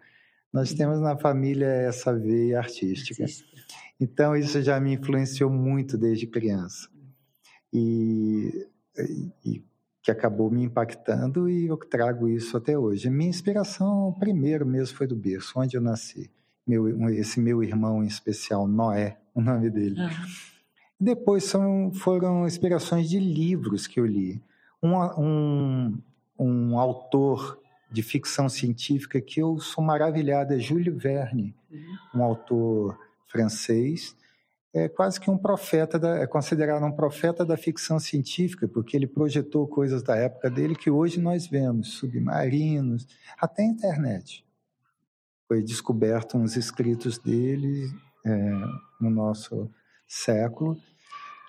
nós 0.52 0.70
uhum. 0.70 0.76
temos 0.76 1.00
na 1.00 1.16
família 1.16 1.66
essa 1.66 2.16
veia 2.18 2.58
artística. 2.58 3.24
Então, 4.00 4.36
isso 4.36 4.62
já 4.62 4.78
me 4.78 4.94
influenciou 4.94 5.50
muito 5.50 5.96
desde 5.98 6.26
criança. 6.26 6.88
E, 7.72 8.66
e, 9.44 9.64
que 10.02 10.10
acabou 10.10 10.50
me 10.50 10.62
impactando 10.62 11.48
e 11.48 11.66
eu 11.66 11.76
trago 11.76 12.28
isso 12.28 12.56
até 12.56 12.78
hoje. 12.78 13.10
Minha 13.10 13.30
inspiração, 13.30 14.14
primeiro 14.18 14.64
mesmo, 14.64 14.96
foi 14.96 15.06
do 15.06 15.16
berço, 15.16 15.58
onde 15.58 15.76
eu 15.76 15.80
nasci. 15.80 16.30
Meu, 16.66 17.08
esse 17.10 17.38
meu 17.38 17.62
irmão 17.62 18.02
em 18.02 18.06
especial, 18.06 18.66
Noé, 18.66 19.18
o 19.34 19.40
nome 19.40 19.70
dele. 19.70 20.00
Uhum 20.00 20.10
depois 20.98 21.44
são, 21.44 21.92
foram 21.92 22.46
inspirações 22.46 23.08
de 23.08 23.20
livros 23.20 23.86
que 23.86 24.00
eu 24.00 24.06
li. 24.06 24.42
Um, 24.82 24.96
um, 25.20 26.02
um 26.38 26.78
autor 26.78 27.60
de 27.90 28.02
ficção 28.02 28.48
científica 28.48 29.20
que 29.20 29.40
eu 29.40 29.58
sou 29.58 29.84
maravilhado 29.84 30.54
é 30.54 30.58
Júlio 30.58 30.96
Verne, 30.96 31.54
um 32.14 32.22
autor 32.22 32.98
francês, 33.28 34.16
é 34.74 34.88
quase 34.88 35.18
que 35.18 35.30
um 35.30 35.38
profeta, 35.38 35.98
da, 35.98 36.18
é 36.18 36.26
considerado 36.26 36.84
um 36.84 36.92
profeta 36.92 37.44
da 37.44 37.56
ficção 37.56 37.98
científica, 37.98 38.68
porque 38.68 38.96
ele 38.96 39.06
projetou 39.06 39.66
coisas 39.66 40.02
da 40.02 40.16
época 40.16 40.50
dele 40.50 40.74
que 40.74 40.90
hoje 40.90 41.20
nós 41.20 41.46
vemos, 41.46 41.94
submarinos, 41.94 43.06
até 43.38 43.62
a 43.62 43.66
internet. 43.66 44.45
Foi 45.48 45.62
descoberto 45.62 46.36
uns 46.36 46.56
escritos 46.56 47.18
dele 47.18 47.88
é, 48.24 48.50
no 49.00 49.08
nosso 49.08 49.70
século, 50.08 50.76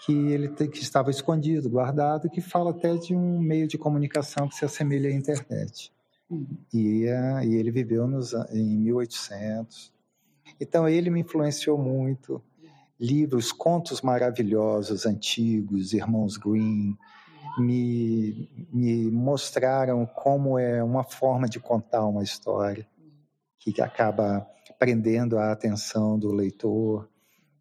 que 0.05 0.13
ele 0.13 0.49
te, 0.49 0.67
que 0.67 0.79
estava 0.79 1.10
escondido, 1.10 1.69
guardado, 1.69 2.29
que 2.29 2.39
fala 2.39 2.71
até 2.71 2.95
de 2.95 3.15
um 3.15 3.39
meio 3.39 3.67
de 3.67 3.77
comunicação 3.77 4.47
que 4.47 4.55
se 4.55 4.65
assemelha 4.65 5.10
à 5.10 5.13
internet. 5.13 5.91
Uhum. 6.29 6.45
E, 6.71 7.05
uh, 7.05 7.43
e, 7.43 7.55
ele 7.55 7.71
viveu 7.71 8.07
nos, 8.07 8.33
em 8.51 8.77
1800. 8.77 9.91
Então 10.60 10.88
ele 10.88 11.10
me 11.10 11.21
influenciou 11.21 11.77
muito. 11.77 12.41
Livros, 12.99 13.51
contos 13.51 14.01
maravilhosos, 14.01 15.05
antigos, 15.05 15.93
Irmãos 15.93 16.38
Green, 16.38 16.97
me, 17.57 18.49
me 18.71 19.10
mostraram 19.12 20.05
como 20.05 20.57
é 20.57 20.83
uma 20.83 21.03
forma 21.03 21.47
de 21.47 21.60
contar 21.60 22.05
uma 22.05 22.23
história 22.23 22.88
que 23.71 23.82
acaba 23.82 24.47
prendendo 24.80 25.38
a 25.38 25.51
atenção 25.51 26.17
do 26.17 26.32
leitor 26.32 27.10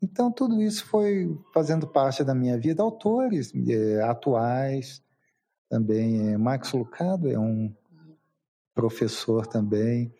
então, 0.02 0.30
tudo 0.30 0.62
isso 0.62 0.84
foi 0.86 1.36
fazendo 1.52 1.86
parte 1.86 2.22
da 2.22 2.34
minha 2.34 2.58
vida. 2.58 2.82
Autores 2.82 3.52
é, 3.68 4.02
atuais 4.02 5.02
também. 5.68 6.32
É, 6.32 6.36
Max 6.36 6.72
Lucado 6.72 7.30
é 7.30 7.38
um 7.38 7.74
professor 8.74 9.46
também. 9.46 10.12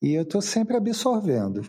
E 0.00 0.14
eu 0.14 0.22
estou 0.22 0.40
sempre 0.40 0.76
absorvendo. 0.76 1.62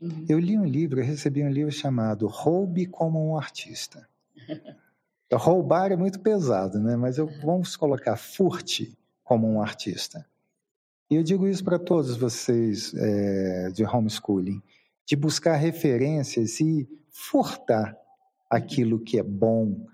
Uhum. 0.00 0.24
Eu 0.28 0.38
li 0.38 0.58
um 0.58 0.64
livro, 0.64 1.02
recebi 1.02 1.44
um 1.44 1.50
livro 1.50 1.70
chamado 1.70 2.26
Roube 2.26 2.86
como 2.86 3.30
um 3.30 3.36
Artista. 3.36 4.08
Roubar 5.32 5.92
é 5.92 5.96
muito 5.96 6.18
pesado, 6.18 6.80
né? 6.80 6.96
mas 6.96 7.16
eu, 7.16 7.28
vamos 7.42 7.76
colocar 7.76 8.16
furte 8.16 8.98
como 9.22 9.46
um 9.46 9.62
artista. 9.62 10.26
E 11.10 11.16
eu 11.16 11.24
digo 11.24 11.48
isso 11.48 11.64
para 11.64 11.78
todos 11.78 12.16
vocês 12.16 12.94
é, 12.94 13.70
de 13.70 13.84
homeschooling, 13.84 14.62
de 15.04 15.16
buscar 15.16 15.56
referências 15.56 16.60
e 16.60 16.88
furtar 17.10 17.96
aquilo 18.48 19.00
que 19.00 19.18
é 19.18 19.22
bom. 19.22 19.86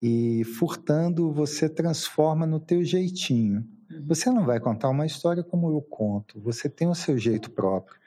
E 0.00 0.44
furtando, 0.44 1.32
você 1.32 1.68
transforma 1.68 2.46
no 2.46 2.60
teu 2.60 2.84
jeitinho. 2.84 3.66
Uhum. 3.90 4.06
Você 4.06 4.30
não 4.30 4.44
vai 4.44 4.60
contar 4.60 4.88
uma 4.88 5.04
história 5.04 5.42
como 5.42 5.68
eu 5.68 5.82
conto. 5.82 6.40
Você 6.40 6.68
tem 6.68 6.86
o 6.86 6.94
seu 6.94 7.18
jeito 7.18 7.50
próprio. 7.50 7.98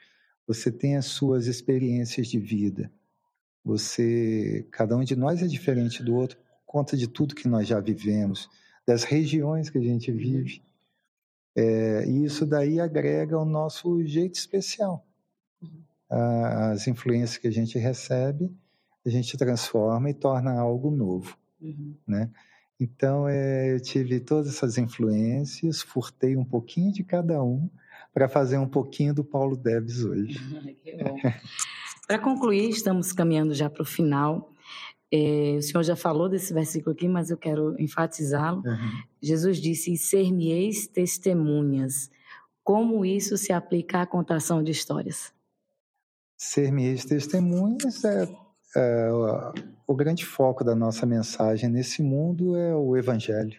Você 0.46 0.72
tem 0.72 0.96
as 0.96 1.06
suas 1.06 1.46
experiências 1.46 2.26
de 2.26 2.38
vida. 2.38 2.90
Você, 3.62 4.66
cada 4.70 4.96
um 4.96 5.04
de 5.04 5.14
nós 5.14 5.42
é 5.42 5.46
diferente 5.46 6.02
do 6.02 6.14
outro 6.14 6.38
por 6.38 6.64
conta 6.64 6.96
de 6.96 7.06
tudo 7.06 7.34
que 7.34 7.48
nós 7.48 7.68
já 7.68 7.80
vivemos, 7.80 8.48
das 8.86 9.04
regiões 9.04 9.68
que 9.68 9.76
a 9.76 9.82
gente 9.82 10.10
vive. 10.10 10.62
É, 11.60 12.04
e 12.06 12.24
isso 12.24 12.46
daí 12.46 12.80
agrega 12.80 13.38
o 13.38 13.44
nosso 13.44 14.04
jeito 14.04 14.34
especial 14.34 15.04
as 16.10 16.88
influências 16.88 17.38
que 17.38 17.46
a 17.46 17.52
gente 17.52 17.78
recebe, 17.78 18.52
a 19.06 19.08
gente 19.08 19.36
transforma 19.38 20.10
e 20.10 20.14
torna 20.14 20.58
algo 20.58 20.90
novo, 20.90 21.36
uhum. 21.60 21.94
né? 22.06 22.30
Então, 22.78 23.28
é, 23.28 23.74
eu 23.74 23.80
tive 23.80 24.20
todas 24.20 24.48
essas 24.48 24.78
influências, 24.78 25.82
furtei 25.82 26.36
um 26.36 26.44
pouquinho 26.44 26.90
de 26.92 27.04
cada 27.04 27.42
um 27.42 27.68
para 28.12 28.28
fazer 28.28 28.58
um 28.58 28.66
pouquinho 28.66 29.14
do 29.14 29.22
Paulo 29.22 29.56
Debs 29.56 30.02
hoje. 30.02 30.38
para 32.08 32.18
concluir, 32.18 32.70
estamos 32.70 33.12
caminhando 33.12 33.54
já 33.54 33.68
para 33.68 33.82
o 33.82 33.86
final. 33.86 34.50
É, 35.12 35.56
o 35.58 35.62
senhor 35.62 35.82
já 35.82 35.96
falou 35.96 36.28
desse 36.28 36.54
versículo 36.54 36.94
aqui, 36.94 37.08
mas 37.08 37.30
eu 37.30 37.36
quero 37.36 37.74
enfatizá-lo. 37.80 38.62
Uhum. 38.64 39.02
Jesus 39.20 39.58
disse: 39.58 39.96
Ser-me-eis 39.96 40.86
testemunhas. 40.86 42.10
Como 42.62 43.04
isso 43.04 43.36
se 43.36 43.52
aplica 43.52 44.02
à 44.02 44.06
contação 44.06 44.62
de 44.62 44.70
histórias? 44.70 45.32
Ser 46.36 46.72
minhas 46.72 47.04
testemunhas 47.04 48.02
é, 48.04 48.28
é, 48.76 49.10
o 49.86 49.94
grande 49.94 50.24
foco 50.24 50.64
da 50.64 50.74
nossa 50.74 51.04
mensagem 51.04 51.68
nesse 51.68 52.02
mundo 52.02 52.56
é 52.56 52.74
o 52.74 52.96
Evangelho. 52.96 53.58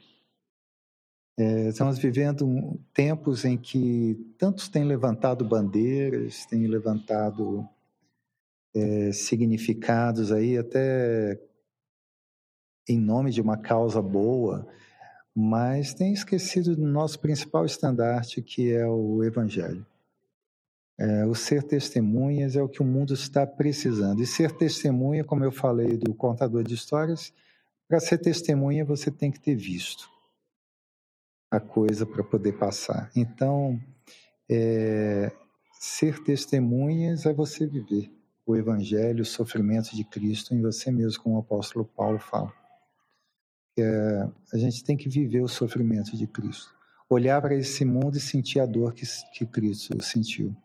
É, 1.38 1.70
estamos 1.70 2.00
vivendo 2.00 2.80
tempos 2.94 3.46
em 3.46 3.58
que 3.58 4.34
tantos 4.38 4.68
têm 4.68 4.84
levantado 4.84 5.46
bandeiras, 5.46 6.46
têm 6.46 6.66
levantado 6.68 7.68
é, 8.74 9.12
significados 9.12 10.32
aí 10.32 10.58
até 10.58 11.40
em 12.88 13.00
nome 13.00 13.32
de 13.32 13.42
uma 13.42 13.58
causa 13.58 14.02
boa, 14.02 14.68
mas 15.36 15.94
têm 15.94 16.14
esquecido 16.14 16.76
do 16.76 16.86
nosso 16.86 17.20
principal 17.20 17.66
estandarte, 17.66 18.42
que 18.42 18.72
é 18.72 18.86
o 18.86 19.24
Evangelho. 19.24 19.86
É, 21.00 21.26
o 21.26 21.34
ser 21.34 21.64
testemunhas 21.64 22.56
é 22.56 22.62
o 22.62 22.70
que 22.70 22.82
o 22.82 22.86
mundo 22.86 23.14
está 23.14 23.48
precisando. 23.48 24.22
E 24.22 24.28
ser 24.28 24.52
testemunha, 24.52 25.24
como 25.24 25.44
eu 25.44 25.52
falei 25.52 25.98
do 25.98 26.14
contador 26.14 26.64
de 26.64 26.76
histórias, 26.76 27.34
para 27.88 28.00
ser 28.00 28.18
testemunha 28.20 28.86
você 28.86 29.10
tem 29.10 29.32
que 29.32 29.40
ter 29.40 29.56
visto 29.56 30.10
a 31.50 31.60
coisa 31.60 32.06
para 32.06 32.24
poder 32.24 32.54
passar. 32.54 33.10
Então, 33.16 33.80
é, 34.50 35.32
ser 35.80 36.24
testemunhas 36.24 37.26
é 37.26 37.34
você 37.34 37.66
viver 37.66 38.12
o 38.52 38.56
Evangelho, 38.56 39.22
o 39.22 39.26
sofrimento 39.26 39.96
de 39.96 40.04
Cristo 40.04 40.54
em 40.54 40.62
você 40.62 40.92
mesmo, 40.92 41.24
como 41.24 41.36
o 41.36 41.40
apóstolo 41.40 41.86
Paulo 41.86 42.20
fala. 42.20 42.54
É, 43.78 44.28
a 44.54 44.58
gente 44.58 44.84
tem 44.84 44.96
que 44.96 45.10
viver 45.10 45.42
o 45.42 45.48
sofrimento 45.48 46.16
de 46.16 46.28
Cristo. 46.28 46.74
Olhar 47.10 47.42
para 47.42 47.56
esse 47.56 47.84
mundo 47.84 48.18
e 48.18 48.22
sentir 48.22 48.60
a 48.60 48.66
dor 48.66 48.94
que, 48.94 49.06
que 49.34 49.46
Cristo 49.46 50.02
sentiu 50.04 50.56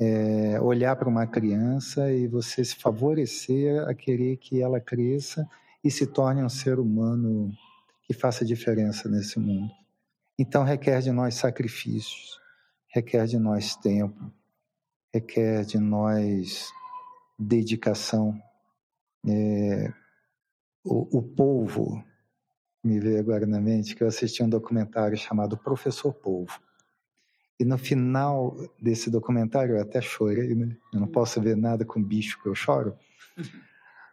é, 0.00 0.58
olhar 0.62 0.96
para 0.96 1.08
uma 1.08 1.26
criança 1.26 2.10
e 2.10 2.26
você 2.26 2.64
se 2.64 2.74
favorecer 2.74 3.86
a 3.86 3.92
querer 3.92 4.38
que 4.38 4.62
ela 4.62 4.80
cresça 4.80 5.46
e 5.84 5.90
se 5.90 6.06
torne 6.06 6.42
um 6.42 6.48
ser 6.48 6.78
humano 6.78 7.52
que 8.04 8.14
faça 8.14 8.42
diferença 8.42 9.10
nesse 9.10 9.38
mundo. 9.38 9.70
Então 10.38 10.64
requer 10.64 11.02
de 11.02 11.12
nós 11.12 11.34
sacrifícios, 11.34 12.40
requer 12.88 13.26
de 13.26 13.38
nós 13.38 13.76
tempo, 13.76 14.32
requer 15.12 15.66
de 15.66 15.78
nós 15.78 16.70
dedicação. 17.40 18.40
É, 19.26 19.92
o, 20.84 21.18
o 21.18 21.22
povo, 21.22 22.04
me 22.82 22.98
veio 22.98 23.18
agora 23.18 23.46
na 23.46 23.60
mente 23.60 23.94
que 23.94 24.02
eu 24.02 24.08
assisti 24.08 24.42
um 24.42 24.48
documentário 24.48 25.16
chamado 25.16 25.56
Professor 25.56 26.12
Polvo. 26.12 26.60
E 27.58 27.64
no 27.64 27.76
final 27.76 28.56
desse 28.80 29.10
documentário, 29.10 29.76
eu 29.76 29.82
até 29.82 30.00
chorei, 30.00 30.54
né? 30.54 30.74
Eu 30.92 31.00
não 31.00 31.08
posso 31.08 31.40
ver 31.40 31.56
nada 31.56 31.84
com 31.84 32.02
bicho 32.02 32.40
que 32.42 32.48
eu 32.48 32.54
choro. 32.54 32.96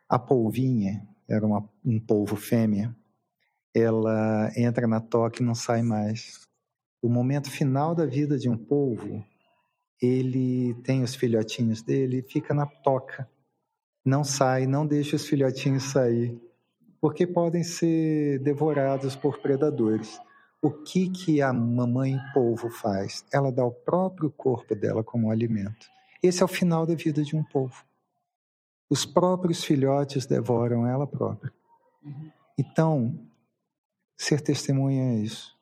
A 0.10 0.18
polvinha, 0.18 1.06
era 1.30 1.46
uma, 1.46 1.70
um 1.84 2.00
polvo 2.00 2.38
fêmea, 2.38 2.96
ela 3.76 4.50
entra 4.56 4.88
na 4.88 5.02
toca 5.02 5.42
e 5.42 5.46
não 5.46 5.54
sai 5.54 5.82
mais. 5.82 6.48
O 7.02 7.10
momento 7.10 7.52
final 7.52 7.94
da 7.94 8.06
vida 8.06 8.38
de 8.38 8.50
um 8.50 8.58
polvo, 8.58 9.24
ele 10.02 10.74
tem 10.84 11.04
os 11.04 11.16
filhotinhos 11.16 11.82
dele 11.82 12.22
fica 12.22 12.54
na 12.54 12.66
toca. 12.66 13.30
Não 14.06 14.24
sai, 14.24 14.66
não 14.66 14.86
deixa 14.86 15.16
os 15.16 15.28
filhotinhos 15.28 15.84
sair. 15.84 16.40
porque 17.00 17.28
podem 17.28 17.64
ser 17.64 18.40
devorados 18.40 19.16
por 19.16 19.40
predadores. 19.40 20.20
O 20.62 20.72
que, 20.72 21.10
que 21.10 21.42
a 21.42 21.54
mamãe 21.54 22.20
polvo 22.34 22.70
faz? 22.70 23.24
Ela 23.32 23.52
dá 23.52 23.64
o 23.64 23.72
próprio 23.72 24.32
corpo 24.32 24.76
dela 24.76 25.04
como 25.04 25.30
alimento. 25.30 25.88
Esse 26.22 26.42
é 26.42 26.46
o 26.46 26.48
final 26.48 26.86
da 26.86 26.96
vida 26.96 27.24
de 27.24 27.36
um 27.36 27.44
povo. 27.44 27.86
Os 28.90 29.06
próprios 29.06 29.64
filhotes 29.64 30.26
devoram 30.26 30.88
ela 30.88 31.06
própria. 31.06 31.54
Uhum. 32.04 32.32
Então, 32.58 33.20
ser 34.18 34.42
testemunha 34.42 35.14
é 35.14 35.16
isso. 35.20 35.57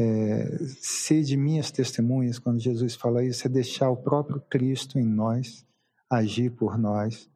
É, 0.00 0.58
ser 0.80 1.24
de 1.24 1.36
minhas 1.36 1.72
testemunhas, 1.72 2.38
quando 2.38 2.60
Jesus 2.60 2.94
fala 2.94 3.24
isso, 3.24 3.46
é 3.46 3.50
deixar 3.50 3.90
o 3.90 3.96
próprio 3.96 4.40
Cristo 4.48 4.96
em 4.96 5.04
nós, 5.04 5.66
agir 6.08 6.50
por 6.50 6.78
nós 6.78 7.28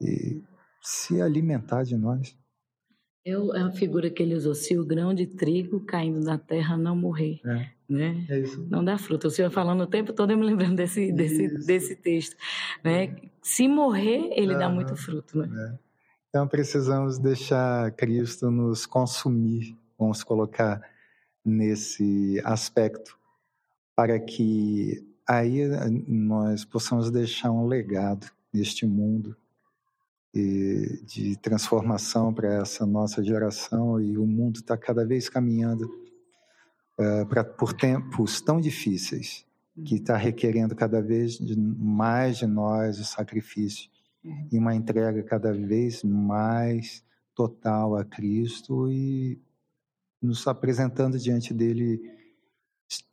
e 0.00 0.42
se 0.80 1.20
alimentar 1.20 1.82
de 1.82 1.96
nós. 1.96 2.34
Eu, 3.24 3.54
é 3.54 3.60
a 3.60 3.70
figura 3.70 4.10
que 4.10 4.22
ele 4.22 4.34
usou, 4.34 4.54
se 4.54 4.76
o 4.76 4.84
grão 4.84 5.14
de 5.14 5.26
trigo 5.26 5.80
caindo 5.80 6.20
na 6.20 6.36
terra 6.38 6.76
não 6.76 6.96
morrer, 6.96 7.40
é, 7.44 7.70
né? 7.88 8.26
É. 8.28 8.42
Não 8.68 8.84
dá 8.84 8.98
fruto. 8.98 9.28
O 9.28 9.30
senhor 9.30 9.50
falando 9.50 9.82
o 9.82 9.86
tempo 9.86 10.12
todo, 10.12 10.32
eu 10.32 10.38
me 10.38 10.44
lembrando 10.44 10.76
desse, 10.76 11.12
desse, 11.12 11.48
desse 11.64 11.94
texto, 11.94 12.36
né? 12.82 13.04
É. 13.04 13.16
Se 13.40 13.68
morrer, 13.68 14.30
ele 14.32 14.56
dá 14.56 14.68
muito 14.68 14.96
fruto, 14.96 15.38
né? 15.38 15.46
É. 15.46 15.78
Então 16.30 16.48
precisamos 16.48 17.18
deixar 17.18 17.92
Cristo 17.92 18.50
nos 18.50 18.86
consumir, 18.86 19.76
vamos 19.96 20.24
colocar 20.24 20.80
nesse 21.44 22.40
aspecto, 22.44 23.18
para 23.94 24.18
que 24.18 25.04
aí 25.26 25.62
nós 26.06 26.64
possamos 26.64 27.10
deixar 27.10 27.50
um 27.50 27.66
legado 27.66 28.30
neste 28.52 28.86
mundo 28.86 29.36
de 31.04 31.36
transformação 31.36 32.32
para 32.32 32.62
essa 32.62 32.86
nossa 32.86 33.22
geração 33.22 34.00
e 34.00 34.16
o 34.16 34.26
mundo 34.26 34.56
está 34.56 34.76
cada 34.78 35.04
vez 35.04 35.28
caminhando 35.28 35.84
uh, 36.98 37.26
pra, 37.26 37.44
por 37.44 37.74
tempos 37.74 38.40
tão 38.40 38.58
difíceis 38.58 39.44
que 39.84 39.96
está 39.96 40.16
requerendo 40.16 40.74
cada 40.74 41.02
vez 41.02 41.38
mais 41.78 42.38
de 42.38 42.46
nós 42.46 42.98
o 42.98 43.04
sacrifício 43.04 43.90
uhum. 44.24 44.48
e 44.52 44.58
uma 44.58 44.74
entrega 44.74 45.22
cada 45.22 45.52
vez 45.52 46.02
mais 46.02 47.04
total 47.34 47.96
a 47.96 48.04
Cristo 48.04 48.90
e 48.90 49.38
nos 50.22 50.46
apresentando 50.46 51.18
diante 51.18 51.52
dele 51.52 52.00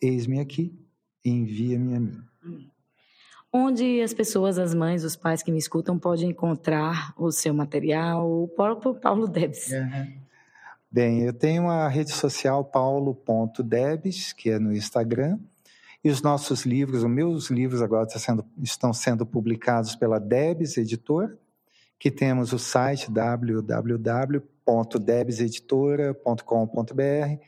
eis-me 0.02 0.40
aqui 0.40 0.78
envia-me 1.26 1.96
a 1.96 2.00
mim 2.00 2.30
onde 3.52 4.02
as 4.02 4.14
pessoas, 4.14 4.58
as 4.58 4.74
mães, 4.74 5.04
os 5.04 5.16
pais 5.16 5.42
que 5.42 5.52
me 5.52 5.58
escutam 5.58 5.98
podem 5.98 6.30
encontrar 6.30 7.14
o 7.18 7.32
seu 7.32 7.54
material, 7.54 8.44
o 8.44 8.48
próprio 8.48 8.94
Paulo 9.02 9.28
Debs. 9.28 9.72
Uhum. 9.72 10.30
Bem, 10.92 11.22
eu 11.22 11.34
tenho 11.34 11.70
a 11.70 11.88
rede 11.88 12.12
social 12.12 12.66
paulo.debs, 12.66 14.34
que 14.34 14.50
é 14.50 14.58
no 14.58 14.74
Instagram, 14.74 15.38
e 16.04 16.10
os 16.10 16.22
nossos 16.22 16.66
livros, 16.66 17.04
os 17.04 17.10
meus 17.10 17.50
livros 17.52 17.82
agora 17.82 18.08
tá 18.08 18.18
sendo, 18.18 18.44
estão 18.58 18.92
sendo 18.92 19.26
publicados 19.26 19.96
pela 19.96 20.20
Debs 20.20 20.78
Editor, 20.78 21.38
que 22.00 22.10
temos 22.10 22.54
o 22.54 22.60
site 22.60 23.12
www.debseditora.com.br, 24.70 27.44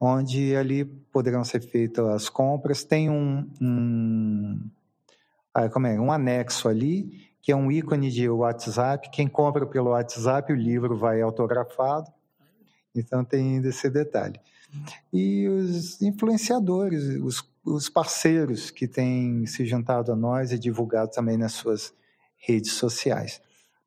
onde 0.00 0.56
ali 0.56 0.84
poderão 0.84 1.44
ser 1.44 1.60
feitas 1.60 2.06
as 2.06 2.28
compras. 2.28 2.84
Tem 2.84 3.10
um, 3.10 3.50
um 3.60 4.60
ah, 5.52 5.68
como 5.68 5.86
é, 5.86 6.00
um 6.00 6.12
anexo 6.12 6.68
ali, 6.68 7.28
que 7.42 7.52
é 7.52 7.56
um 7.56 7.70
ícone 7.70 8.10
de 8.10 8.28
WhatsApp. 8.28 9.10
Quem 9.10 9.28
compra 9.28 9.66
pelo 9.66 9.90
WhatsApp, 9.90 10.52
o 10.52 10.56
livro 10.56 10.96
vai 10.96 11.20
autografado. 11.20 12.10
Então 12.94 13.24
tem 13.24 13.56
esse 13.58 13.90
detalhe. 13.90 14.40
E 15.12 15.48
os 15.48 16.00
influenciadores, 16.02 17.04
os, 17.22 17.48
os 17.64 17.88
parceiros 17.88 18.70
que 18.70 18.88
têm 18.88 19.46
se 19.46 19.64
juntado 19.64 20.10
a 20.12 20.16
nós 20.16 20.52
e 20.52 20.58
divulgado 20.58 21.12
também 21.12 21.36
nas 21.36 21.52
suas 21.52 21.94
redes 22.36 22.72
sociais. 22.72 23.40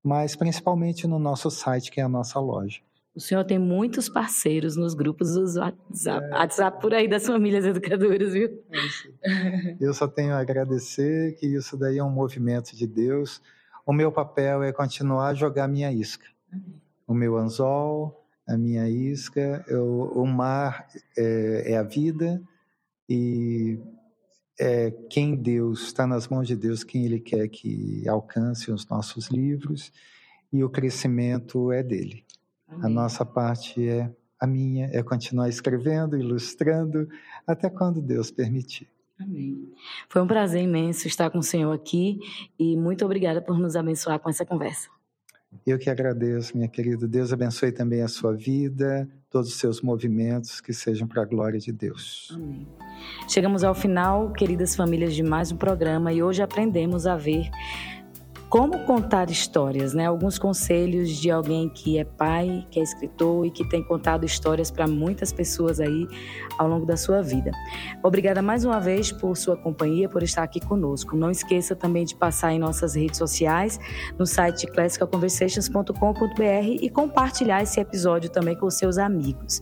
Mas 0.08 0.38
principalmente 0.38 1.06
no 1.06 1.20
nosso 1.20 1.52
site, 1.52 1.92
que 1.92 2.00
é 2.00 2.04
a 2.04 2.08
nossa 2.08 2.40
loja. 2.40 2.80
O 3.14 3.20
senhor 3.20 3.44
tem 3.44 3.60
muitos 3.60 4.08
parceiros 4.08 4.78
nos 4.78 4.94
grupos 4.94 5.34
dos 5.34 5.58
WhatsApp, 5.58 6.26
é. 6.28 6.30
WhatsApp 6.34 6.80
por 6.80 6.94
aí 6.94 7.10
das 7.10 7.26
famílias 7.26 7.66
educadoras, 7.66 8.32
viu? 8.32 8.64
É 9.22 9.76
Eu 9.82 9.94
só 9.94 10.08
tenho 10.08 10.34
a 10.34 10.40
agradecer 10.40 11.36
que 11.36 11.46
isso 11.46 11.76
daí 11.76 11.98
é 11.98 12.04
um 12.04 12.10
movimento 12.10 12.74
de 12.74 12.88
Deus. 12.88 13.42
O 13.86 13.92
meu 13.92 14.10
papel 14.10 14.64
é 14.64 14.72
continuar 14.72 15.28
a 15.28 15.34
jogar 15.34 15.68
minha 15.68 15.92
isca. 15.92 16.26
O 17.06 17.14
meu 17.14 17.36
anzol, 17.36 18.24
a 18.48 18.56
minha 18.56 18.88
isca, 18.88 19.66
eu, 19.68 20.10
o 20.16 20.26
mar 20.26 20.88
é, 21.18 21.74
é 21.74 21.78
a 21.78 21.84
vida 21.84 22.42
e 23.10 23.78
é 24.60 24.92
quem 25.10 25.36
Deus 25.36 25.84
está 25.84 26.08
nas 26.08 26.28
mãos 26.28 26.48
de 26.48 26.56
Deus, 26.56 26.84
quem 26.84 27.06
Ele 27.06 27.20
quer 27.20 27.48
que 27.48 28.08
alcance 28.08 28.72
os 28.72 28.88
nossos 28.88 29.28
livros 29.28 29.92
e 30.52 30.64
o 30.64 30.70
crescimento 30.70 31.72
é 31.72 31.84
dele. 31.84 32.26
Amém. 32.68 32.86
A 32.86 32.90
nossa 32.90 33.26
parte 33.26 33.88
é 33.88 34.12
a 34.40 34.48
minha, 34.48 34.90
é 34.92 35.02
continuar 35.04 35.50
escrevendo, 35.50 36.18
ilustrando, 36.18 37.08
até 37.46 37.70
quando 37.70 38.02
Deus 38.02 38.32
permitir. 38.32 38.88
Amém. 39.20 39.74
Foi 40.10 40.22
um 40.22 40.28
prazer 40.28 40.62
imenso 40.62 41.08
estar 41.08 41.30
com 41.30 41.40
o 41.40 41.44
Senhor 41.44 41.74
aqui 41.74 42.20
e 42.58 42.78
muito 42.78 43.04
obrigada 43.04 43.42
por 43.42 43.58
nos 43.58 43.76
abençoar 43.76 44.20
com 44.20 44.30
essa 44.30 44.46
conversa. 44.46 44.90
Eu 45.66 45.80
que 45.80 45.90
agradeço, 45.90 46.56
minha 46.56 46.68
querida. 46.68 47.08
Deus 47.08 47.34
abençoe 47.34 47.72
também 47.72 48.02
a 48.02 48.08
sua 48.08 48.34
vida, 48.36 49.10
todos 49.30 49.50
os 49.50 49.56
seus 49.56 49.82
movimentos, 49.82 50.62
que 50.62 50.74
sejam 50.74 51.08
para 51.08 51.22
a 51.22 51.26
glória 51.26 51.60
de 51.60 51.72
Deus. 51.72 52.32
Amém. 52.34 52.68
Chegamos 53.28 53.64
ao 53.64 53.76
final, 53.76 54.32
queridas 54.32 54.76
famílias, 54.76 55.14
de 55.14 55.24
mais 55.24 55.52
um 55.52 55.58
programa 55.58 56.14
e 56.14 56.24
hoje 56.24 56.42
aprendemos 56.42 57.06
a 57.06 57.16
ver 57.16 57.50
como 58.50 58.86
contar 58.86 59.30
histórias, 59.30 59.94
né? 59.94 60.06
Alguns 60.06 60.40
conselhos 60.40 61.10
de 61.10 61.30
alguém 61.30 61.70
que 61.70 61.98
é 61.98 62.06
pai, 62.06 62.66
que 62.72 62.80
é 62.80 62.84
escritor 62.84 63.46
e 63.46 63.52
que 63.52 63.68
tem 63.68 63.84
contado 63.84 64.26
histórias 64.26 64.72
para 64.72 64.88
muitas 64.88 65.34
pessoas 65.34 65.80
aí 65.80 66.08
ao 66.58 66.68
longo 66.68 66.86
da 66.86 66.96
sua 66.96 67.22
vida. 67.22 67.52
Obrigada 68.02 68.42
mais 68.42 68.64
uma 68.64 68.80
vez 68.80 69.12
por 69.12 69.36
sua 69.36 69.58
companhia, 69.58 70.08
por 70.08 70.24
estar 70.24 70.44
aqui 70.44 70.60
conosco. 70.60 71.16
Não 71.16 71.30
esqueça 71.30 71.76
também 71.76 72.06
de 72.06 72.16
passar 72.16 72.54
em 72.54 72.60
nossas 72.60 72.96
redes 72.96 73.18
sociais, 73.18 73.80
no 74.18 74.26
site 74.26 74.66
classicalconversations.com.br 74.68 76.68
e 76.82 76.90
compartilhar 76.90 77.64
esse 77.64 77.80
episódio 77.80 78.30
também 78.30 78.56
com 78.56 78.70
seus 78.70 78.98
amigos. 78.98 79.62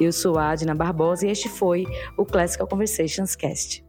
Eu 0.00 0.12
sou 0.12 0.38
a 0.38 0.50
Adina 0.50 0.74
Barbosa 0.74 1.26
e 1.26 1.30
este 1.30 1.48
foi 1.48 1.86
o 2.16 2.24
Classical 2.24 2.66
Conversations 2.66 3.36
Cast. 3.36 3.83